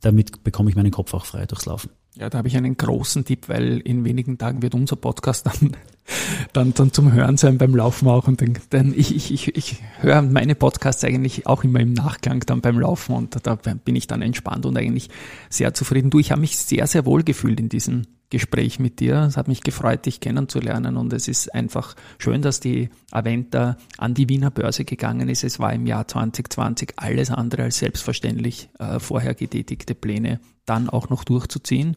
damit 0.00 0.44
bekomme 0.44 0.70
ich 0.70 0.76
meinen 0.76 0.90
Kopf 0.90 1.14
auch 1.14 1.24
frei 1.24 1.46
durchs 1.46 1.66
Laufen. 1.66 1.90
Ja, 2.16 2.30
da 2.30 2.38
habe 2.38 2.46
ich 2.46 2.56
einen 2.56 2.76
großen 2.76 3.24
Tipp, 3.24 3.48
weil 3.48 3.80
in 3.80 4.04
wenigen 4.04 4.38
Tagen 4.38 4.62
wird 4.62 4.74
unser 4.74 4.94
Podcast 4.94 5.46
dann, 5.46 5.76
dann, 6.52 6.72
dann 6.72 6.92
zum 6.92 7.12
Hören 7.12 7.36
sein 7.36 7.58
beim 7.58 7.74
Laufen 7.74 8.06
auch. 8.06 8.28
Und 8.28 8.40
dann, 8.40 8.56
denn 8.70 8.94
ich, 8.96 9.14
ich, 9.16 9.32
ich, 9.32 9.56
ich 9.56 9.82
höre 9.98 10.22
meine 10.22 10.54
Podcasts 10.54 11.02
eigentlich 11.02 11.48
auch 11.48 11.64
immer 11.64 11.80
im 11.80 11.92
Nachklang 11.92 12.40
dann 12.46 12.60
beim 12.60 12.78
Laufen 12.78 13.16
und 13.16 13.44
da 13.44 13.56
bin 13.56 13.96
ich 13.96 14.06
dann 14.06 14.22
entspannt 14.22 14.64
und 14.64 14.76
eigentlich 14.76 15.10
sehr 15.50 15.74
zufrieden. 15.74 16.10
Du, 16.10 16.20
ich 16.20 16.30
habe 16.30 16.40
mich 16.40 16.56
sehr, 16.56 16.86
sehr 16.86 17.04
wohl 17.04 17.24
gefühlt 17.24 17.58
in 17.58 17.68
diesen 17.68 18.06
Gespräch 18.34 18.80
mit 18.80 18.98
dir. 18.98 19.20
Es 19.28 19.36
hat 19.36 19.46
mich 19.46 19.60
gefreut, 19.60 20.06
dich 20.06 20.18
kennenzulernen 20.18 20.96
und 20.96 21.12
es 21.12 21.28
ist 21.28 21.54
einfach 21.54 21.94
schön, 22.18 22.42
dass 22.42 22.58
die 22.58 22.88
Aventa 23.12 23.76
an 23.96 24.12
die 24.14 24.28
Wiener 24.28 24.50
Börse 24.50 24.84
gegangen 24.84 25.28
ist. 25.28 25.44
Es 25.44 25.60
war 25.60 25.72
im 25.72 25.86
Jahr 25.86 26.08
2020 26.08 26.94
alles 26.96 27.30
andere 27.30 27.62
als 27.62 27.78
selbstverständlich, 27.78 28.70
äh, 28.80 28.98
vorher 28.98 29.34
getätigte 29.34 29.94
Pläne 29.94 30.40
dann 30.66 30.88
auch 30.88 31.10
noch 31.10 31.22
durchzuziehen. 31.22 31.96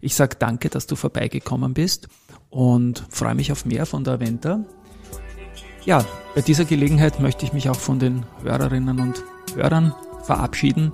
Ich 0.00 0.16
sage 0.16 0.34
danke, 0.40 0.70
dass 0.70 0.88
du 0.88 0.96
vorbeigekommen 0.96 1.72
bist 1.72 2.08
und 2.48 3.04
freue 3.08 3.36
mich 3.36 3.52
auf 3.52 3.64
mehr 3.64 3.86
von 3.86 4.02
der 4.02 4.14
Aventa. 4.14 4.64
Ja, 5.84 6.04
bei 6.34 6.40
dieser 6.40 6.64
Gelegenheit 6.64 7.20
möchte 7.20 7.44
ich 7.44 7.52
mich 7.52 7.68
auch 7.68 7.78
von 7.78 8.00
den 8.00 8.26
Hörerinnen 8.42 8.98
und 8.98 9.22
Hörern 9.54 9.94
verabschieden. 10.24 10.92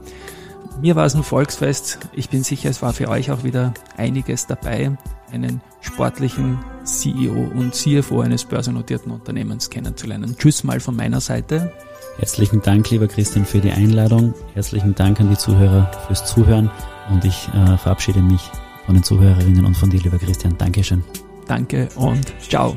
Mir 0.80 0.94
war 0.94 1.06
es 1.06 1.14
ein 1.14 1.22
Volksfest. 1.22 1.98
Ich 2.12 2.28
bin 2.28 2.42
sicher, 2.42 2.68
es 2.68 2.82
war 2.82 2.92
für 2.92 3.08
euch 3.08 3.30
auch 3.30 3.44
wieder 3.44 3.72
einiges 3.96 4.46
dabei, 4.46 4.96
einen 5.32 5.60
sportlichen 5.80 6.58
CEO 6.84 7.32
und 7.32 7.74
CFO 7.74 8.20
eines 8.20 8.44
börsennotierten 8.44 9.10
Unternehmens 9.10 9.70
kennenzulernen. 9.70 10.36
Tschüss 10.38 10.64
mal 10.64 10.80
von 10.80 10.94
meiner 10.94 11.20
Seite. 11.20 11.72
Herzlichen 12.18 12.62
Dank, 12.62 12.90
lieber 12.90 13.08
Christian, 13.08 13.44
für 13.44 13.60
die 13.60 13.72
Einladung. 13.72 14.34
Herzlichen 14.54 14.94
Dank 14.94 15.20
an 15.20 15.30
die 15.30 15.36
Zuhörer 15.36 15.90
fürs 16.06 16.24
Zuhören 16.24 16.70
und 17.10 17.24
ich 17.24 17.48
äh, 17.48 17.76
verabschiede 17.76 18.20
mich 18.20 18.50
von 18.84 18.94
den 18.94 19.04
Zuhörerinnen 19.04 19.64
und 19.64 19.76
von 19.76 19.90
dir, 19.90 20.00
lieber 20.00 20.18
Christian. 20.18 20.56
Dankeschön. 20.56 21.02
Danke 21.46 21.88
und 21.96 22.32
ciao. 22.40 22.76